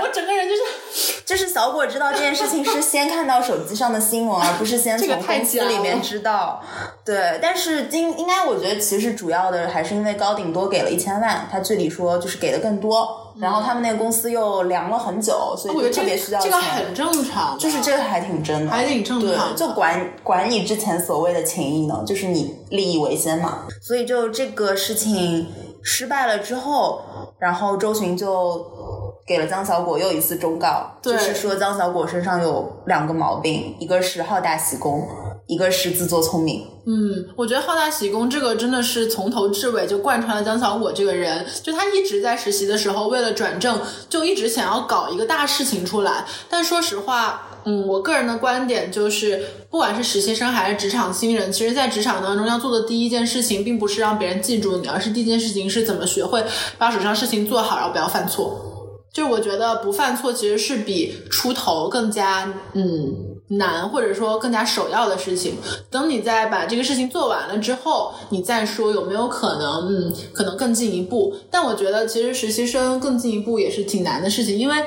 [0.02, 6.62] 我整个人就是，就是小果知道这件事情是先看到手机上的新闻， 而不是先从公司里面知道。
[7.06, 16.52] 对，但是今应该我觉得其实主要的还是因为高顶多给了一千万，他剧里说就是给的更多，然后他们那个公司又凉了很久，所以特别需要钱。
[16.52, 19.56] 这个很正常，就是这个还挺真的，还挺正常。
[19.56, 23.66] 就管管你之前所谓的情谊呢，就是你利益为先嘛。
[23.82, 25.48] 所以就这个事情
[25.84, 27.02] 失败了之后，
[27.40, 29.00] 然后周巡就。
[29.26, 35.08] 给了江小果又一次忠告，就是说江小果身上有两个毛病，一个是好大喜功，
[35.48, 36.66] 一个是自作聪明。
[36.86, 46.26] 嗯，我觉得好大喜功这个真的是从头至尾就贯穿了江小果这个人，就他一直在实习的时候为了转正，就一直想要搞一个大事情出来。
[46.50, 56.44] 但说实话，嗯，我个人的观点就是，不管是实习生还是职场新人，其实在职场当中要做的第一件事情，并不是让别人记住你，而是第一件事情是怎么学会
[56.80, 58.71] 把手上事情做好，然后不要犯错。
[59.14, 63.28] 就是我觉得不犯错其实是比出头更加嗯。
[63.58, 65.56] 难，或者说更加首要的事情，
[65.90, 71.36] 等你再把这个事情做完了之后，你再说有没有可能，嗯，可能更进一步。
[71.50, 74.78] 但我觉得其实实习生更进一步也是挺难的事情，因为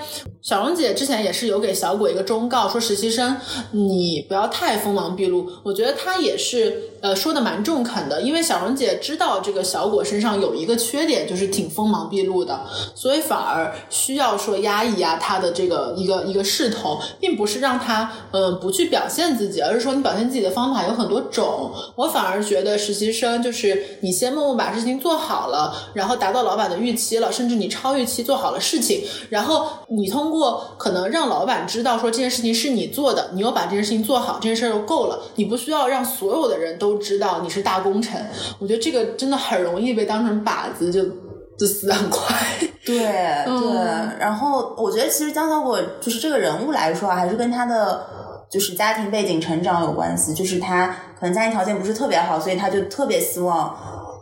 [0.44, 3.34] 小荣姐之前也是有给小果一个忠告，说实习生
[3.70, 5.50] 你不要太锋芒毕露。
[5.62, 12.60] 我觉得她也是呃说的蛮中肯的，因为小荣姐知道这个小果身上有一个缺点，就是挺锋芒毕露的，
[12.94, 18.60] 所以反而需要说压一压他的这个一个一个势头，并不是让他嗯。
[18.60, 21.72] 不去表现自己，而是说你表现自己的方法有很多种。
[21.96, 35.18] 我反而觉得实习生就是你先默默把事情做好了，然后达到老板的预期了，甚至你超预期做好了事情，然后你通过可能让老板知道说这件事情是你做的，你又把这件事情做好，这件事就够了。
[35.36, 38.20] 你不需要让所有的人都知道你是大功臣。
[38.58, 41.02] 我觉得这个真的很容易被当成靶子，就
[41.56, 42.36] 就死很快。
[42.84, 48.04] 对对，然后我觉得其实江小果就是这个人物来说，还是跟他的。
[48.50, 50.86] 就是家庭背景、成长有关系，就是他
[51.18, 53.74] 可能家庭条件不是特别好，所以他就特别希望。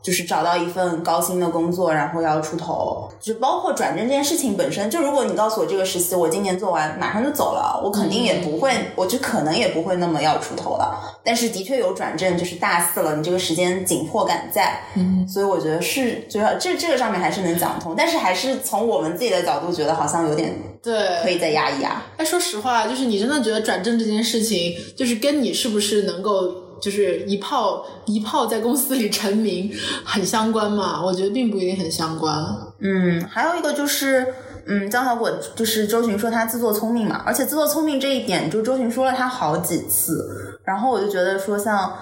[0.03, 4.91] 就是找到一份高薪的工作，然后要出头，就包括转正这件事情本身。
[4.91, 10.99] 就如果你告诉我这个实习我今年做完马上就走了，我肯定也不会，我就可能也不会那么要出头了。
[11.25, 17.95] 但是的确有转正，就是大四了，你这个时间紧迫感在，嗯，所以我觉得是，主要这这个上面还是能讲通。
[17.97, 22.03] 但是还是从我们自己的角度觉得好像有点对，可以再压一压。
[22.17, 26.62] 哎，说实话，就是你真的觉得转正这件事情，就是跟你是不是能够。
[26.83, 29.73] 就是一炮一炮在公司里成名
[30.05, 31.01] 很相关嘛？
[31.03, 32.35] 我觉得并不一定很相关。
[32.81, 34.27] 嗯，还有一个就是，
[34.67, 40.59] 嗯，江小果就是周巡说他自作聪明嘛，而且自作聪明这一点，就周巡说了他好几次。
[40.65, 41.93] 然后我就觉得说，像，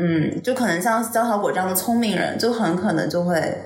[0.00, 3.62] 嗯，就可能像江小果这样的聪明人，就很可能就会。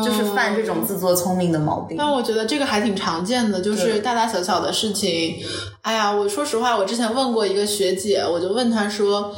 [0.00, 5.36] 就是犯这种自作聪明的毛病，但我觉得这个还挺常见的，就是大大小小的事情。
[5.82, 9.34] 哎呀，我说实话，我之前问过一个学姐，我就问她说，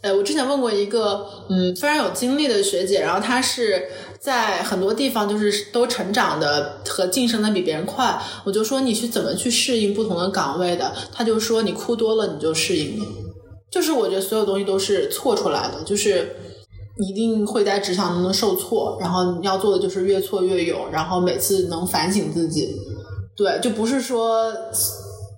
[0.00, 3.88] 哎，我之前问过一个嗯非常有经历的学姐，然后她是
[4.20, 10.94] 在很多地方就是都成长的和晋升的比别人快，我就说你是怎么去适应不同的岗位的？
[11.12, 13.04] 她就说你哭多了你就适应了，
[13.70, 16.36] 就是我觉得所有东西都是错出来的，就是。
[16.98, 22.76] 一定会在职场中受挫，然后你要做的就是越挫越勇，然后每次能反省自己。
[23.36, 24.52] 对，就不是说，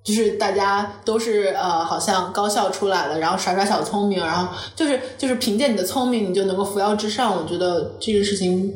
[0.02, 7.36] 就是大家都是呃，好像高校出来的，然后耍耍小聪明，然后就是就是凭借你的聪明，你就能够扶摇直上。
[7.36, 8.72] 我觉得这个事情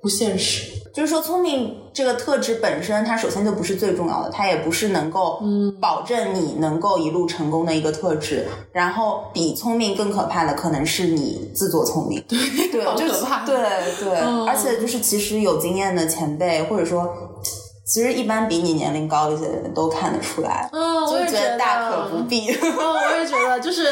[0.00, 0.75] 不现实。
[0.96, 5.42] 就是说，聪明这个特质本身，它首先就不是最重要的，它也不是能够
[5.78, 8.46] 保证你能够一路成功的一个特质。
[8.72, 12.24] 然后，比聪明更可怕的，可能是你自作聪明。
[12.26, 12.38] 对
[12.72, 13.44] 对，好可怕。
[13.44, 13.58] 对
[14.00, 17.06] 对，而且就是其实有经验的前辈，或者说。
[17.88, 22.50] 其实一般比你年龄高一些的人都看得出来，嗯，我也觉得大可不必。
[22.50, 23.86] 嗯，我也觉得，就是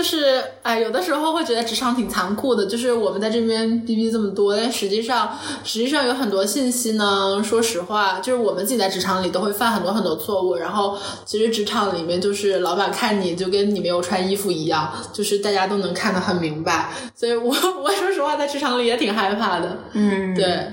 [0.00, 7.42] 就就是哎，有的时候会觉得职场挺残酷的，就是我们在这边逼逼这么多，但实际上实际上有很多信息呢。
[7.44, 10.96] 说实话，就是我们自己在职场里都会犯很多很多错误，然后
[11.26, 16.90] 其实职场里面就是老板看你就跟你没有穿衣服一样，就是大家都能看得很明白。
[17.14, 19.76] 所以我 我说实话，在职场里也挺害怕的。
[19.92, 20.66] 嗯，对。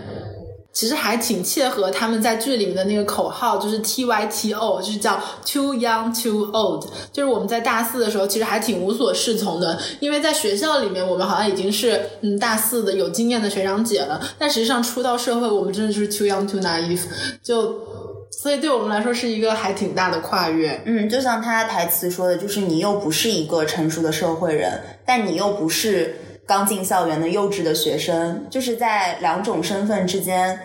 [0.78, 6.86] 其实还挺切合他们在剧里面的那个口号，就是 T Y T O，就是叫 Too Young Too Old。
[7.11, 17.01] 就是我们在大四的时候，其实还挺无所适从的，因为在学校里面，我们好像已经是嗯大四的有经验的学长姐了，但实际上出到社会，我们真的就是 Too Young Too Naive。
[17.41, 17.73] 就
[18.30, 20.80] 所以对我们来说是一个还挺大的跨越。
[20.86, 26.17] 嗯，就像他台词说的，就是你又不是一个成熟的社会人，但你又不是。
[26.47, 30.57] 刚进校园的幼稚的学生，就是在两种身份之间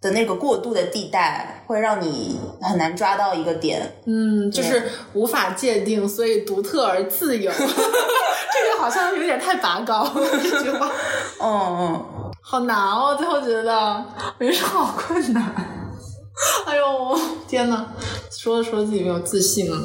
[0.00, 3.96] 的那个过渡的地带，会让你很难抓到一个点。
[4.06, 4.82] 嗯，就是
[5.12, 7.52] 无法界定，所以独特而自由。
[7.56, 10.12] 这个好像有点太拔高了，
[10.42, 10.90] 这句话。
[11.38, 14.02] 嗯嗯，好难哦，最后觉得
[14.38, 15.54] 人生好困难。
[16.66, 17.86] 哎呦，天呐，
[18.30, 19.76] 说着说着自己没有自信了。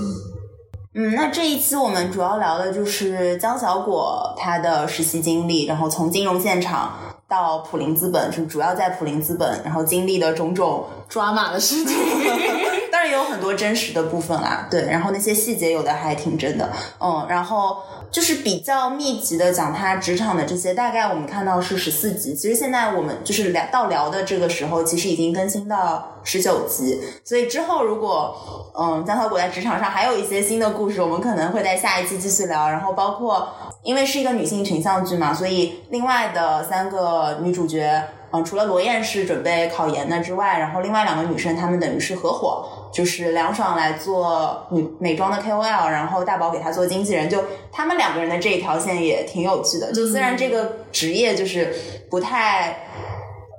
[0.93, 6.93] 嗯，那这一期我们主要聊的就是江小果他的实习经历，然后从金融现场
[7.29, 11.95] 到普林资本，就主要在普林资本，然后经历的种种抓马的事情。
[13.01, 17.77] 当然也有很多真实的部分啦，对，然后那些细节有的还挺真的，嗯，然后
[18.11, 28.35] 就是比较密集的讲他职场的这些，大概我们看到是十四集，其实现在我们就是聊到聊的这个时候，其实已经更新到十九集，所以之后如果
[28.77, 33.49] 嗯江小果在职场上还有一些新的故事，我们可能会在下一期继续聊，然后包括
[33.81, 38.03] 因为是一个女性群像剧嘛，所以另外的三个女主角。
[38.33, 49.91] 嗯，除了罗燕是准备考研的之外，然后另外两个女生她们等于是合伙，就是梁爽来做女美妆的 KOL，然后大宝给他做经纪人，就他们两个人的这一条线也挺有趣的。
[49.91, 51.73] 就虽然这个职业就是
[52.09, 52.87] 不太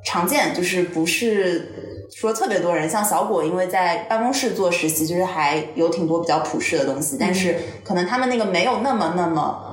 [0.05, 9.71] 常见，就是不是说特别多人，像小果因为在办公室做实习，就是还有挺多比较普世的东西，但是可能他们那个没有那么那么。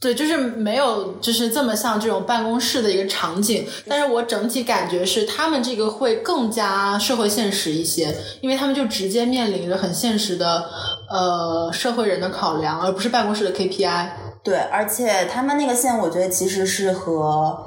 [0.00, 3.66] 对，就是没有，就是这么像这种办公室的一个场景。
[3.88, 10.64] 但是我整体感觉是，他们这个会更加社会现实一些，因为他们就直接面临着很现实的
[11.10, 14.08] 呃社会人的考量，而不是办公室的 KPI。
[14.44, 17.58] 对，而且他们那个线，我觉得其实是和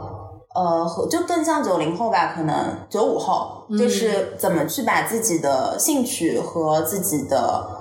[0.56, 2.56] 呃和就更像九零后吧，可能
[2.90, 7.81] 九五后，就是怎么去把自己的兴趣和自己的。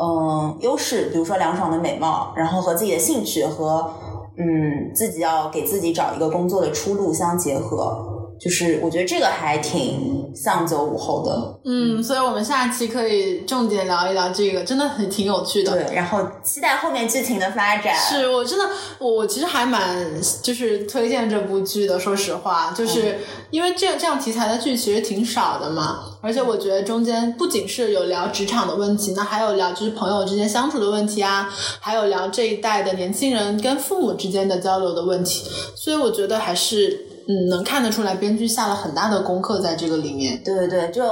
[0.00, 3.90] 嗯，优势，比如说凉爽的美貌，然后和自己的兴趣和
[4.36, 8.07] 嗯自己要给自己找一个工作的出路相结合。
[8.40, 15.72] 就是我觉得这个还挺像九午后的，嗯，所以我们下期可以重点聊一聊这个，真的很挺有趣的。
[15.72, 17.94] 对，然后期待后面剧情的发展。
[17.94, 18.64] 是我真的，
[18.98, 20.06] 我我其实还蛮
[20.40, 21.98] 就是推荐这部剧的。
[21.98, 23.18] 说实话，就是
[23.50, 37.07] 因为这这样题材的剧其实挺少的嘛，而且我觉得中间不仅是有聊职场的问题，那还有聊就是朋友之间相处的问题啊，还有聊这一代的年轻人跟父母之间的交流的问题，所以我觉得还是。
[37.28, 40.42] 嗯，能看得出来，编剧下了很大的功课在这个里面。
[40.42, 41.04] 对对对，就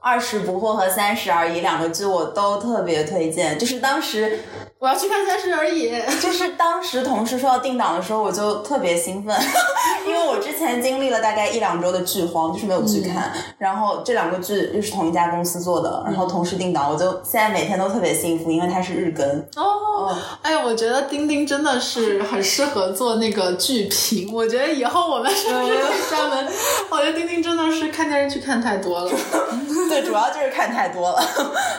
[0.00, 3.58] 二十不惑和三十而已两个剧我都特别推荐。
[3.58, 4.40] 就是当时
[4.82, 9.32] 我要去看三十而已， 就是当时同事说要定档的时候，我就特别兴奋，
[10.04, 13.32] 因为我之前经历了大概一两周的剧荒，就是没有剧看。
[13.58, 19.24] 然后这两个剧又是同一家公司做的，然后同时定档，我就现在每天都特别幸福，因为它是日更。
[19.54, 20.12] 哦，
[20.42, 24.34] 哎呀，我觉得钉钉真的是很适合做那个剧评。
[24.34, 26.48] 我觉得以后我们是不是可以专门？
[26.90, 29.08] 我觉得钉钉真的是看电视剧看太多了。
[29.88, 31.22] 对，主要就是看太多了。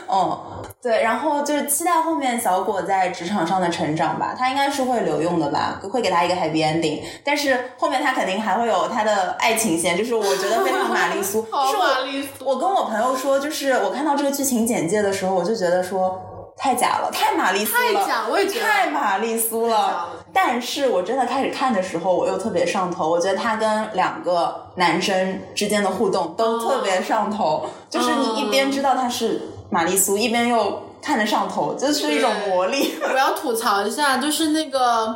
[0.10, 0.40] 嗯，
[0.84, 4.36] 对，然后就是期待后面小果在职场上的成长吧。
[4.38, 7.02] 他应该是会留用的吧，会给他一个 happy ending。
[7.24, 11.42] 但是后面他肯定还会有他的爱情线，就是我觉得非常玛丽苏。
[11.72, 12.46] 是玛丽苏！
[12.46, 16.22] 我跟我朋友说，就是我看到这个剧情简介的时候，我就觉得说。
[16.56, 20.08] 太假了，太玛丽苏了，太假，我也觉得太玛丽苏了。
[20.32, 23.10] 但是我真的开始看的时候，我又特别上头。
[23.10, 30.84] 我觉得他跟两个男生之间的互动都特别上头，就是你一边知道他是玛丽苏，一边又。
[31.06, 32.94] 看得上头，就是一种魔力。
[33.04, 35.14] 我要吐槽一下，就是那个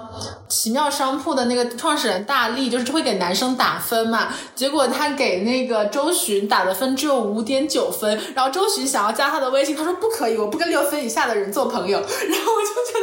[0.49, 4.27] 奇妙商铺的那个创始人大力，就是会给男生打分嘛。
[4.53, 11.97] 结果他给那个周巡打的分只有五点九分，然后周巡想要加他的微信，他说不可以，我不跟六分以下的人做朋友。
[12.03, 12.99] 然后我就觉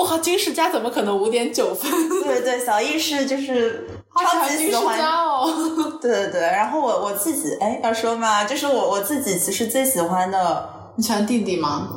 [0.00, 1.90] 得，哇，金世佳怎么可能五点九分？
[2.24, 3.86] 对对，小易是就是
[4.24, 5.46] 超级喜欢哦。
[6.00, 10.68] 对对对，然后我我自己哎要说嘛，就是我我自己其实最喜欢的。
[10.96, 11.88] 你喜欢弟弟吗？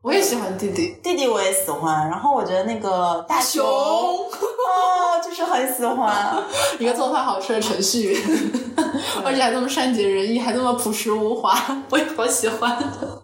[0.00, 2.08] 我也喜欢弟弟，弟弟我也喜欢。
[2.08, 6.36] 然后我觉得那个大熊，哦，就是很喜欢
[6.78, 8.22] 一个做饭好吃的程序员，
[9.24, 11.52] 而且还这么善解人意，还这么朴实无华，
[11.90, 12.78] 我也好喜欢。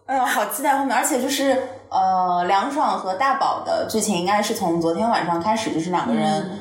[0.06, 0.94] 哎呀，好期待后面！
[0.94, 6.26] 而且就是呃，梁爽和大宝的剧情应该是从昨天晚上开始，就是两个人。
[6.26, 6.58] 嗯，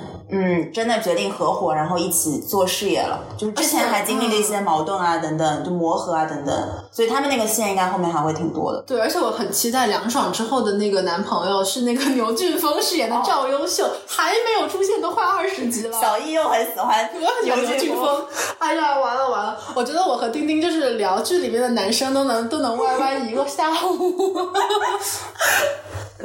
[0.72, 3.20] 真的决定合伙，然后一起做事业了。
[3.38, 6.56] 就是之前还经历了一些矛盾啊，等等，就磨合啊，等等。
[6.96, 8.80] 所以他们那个线应该后面还会挺多的。
[8.86, 16.00] 对，而且我很期待梁爽之后的那个男朋友是那个牛俊峰饰演的赵优秀， 还没有出现，都快二十集了。
[16.00, 17.10] 小易又很喜欢
[17.44, 18.24] 牛俊峰。
[18.60, 19.58] 哎呀，完了完了！
[19.76, 24.52] 我觉得我和丁丁就是聊剧里面的男生都能都能歪歪一个下午。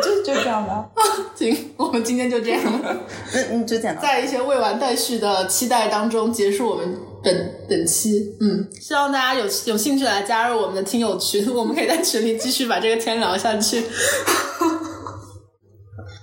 [0.01, 0.85] 就就这样吧。
[1.35, 2.61] 行，我们今天就这样。
[2.65, 3.01] 嗯
[3.51, 3.99] 嗯，就讲。
[3.99, 13.85] 在一些未完待续的期待当中结束我们本本期，嗯，希望大家有有兴趣来加入我们的听友群， 我们可以在群里继续把这个天聊下去。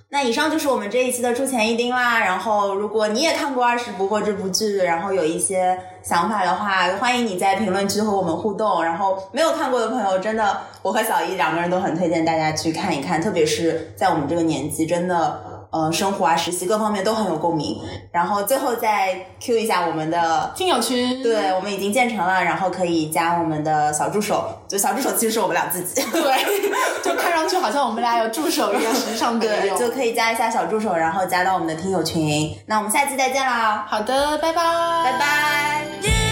[0.10, 2.22] 那以上就是我们这一期的出钱一丁啦。
[2.22, 8.82] 然后，如果你也看过《二十不惑》这部剧，然后有一些想法的话，欢迎你在评论区和我们互动。
[8.82, 15.55] 然后，没有看过的朋友，真的，我和小易两个人都很推荐大家去看一看，特别是在我们这个年纪，真的。
[15.76, 17.82] 呃，生活啊，实习各方面都很有共鸣。
[18.10, 24.48] 然后最后再 Q 一下我们的听友群，对我们已经建成了，然后可以加我们的小助手。
[24.70, 26.22] 就小助手其实是我们俩自己，对，
[27.04, 32.58] 就看上去好像我们俩有助手一样，实际上对，就可以加一下小助手，然后加到我们的听友群。
[32.68, 33.86] 那我们下期再见啦！
[33.90, 34.64] 好的，拜拜，
[35.04, 36.25] 拜拜。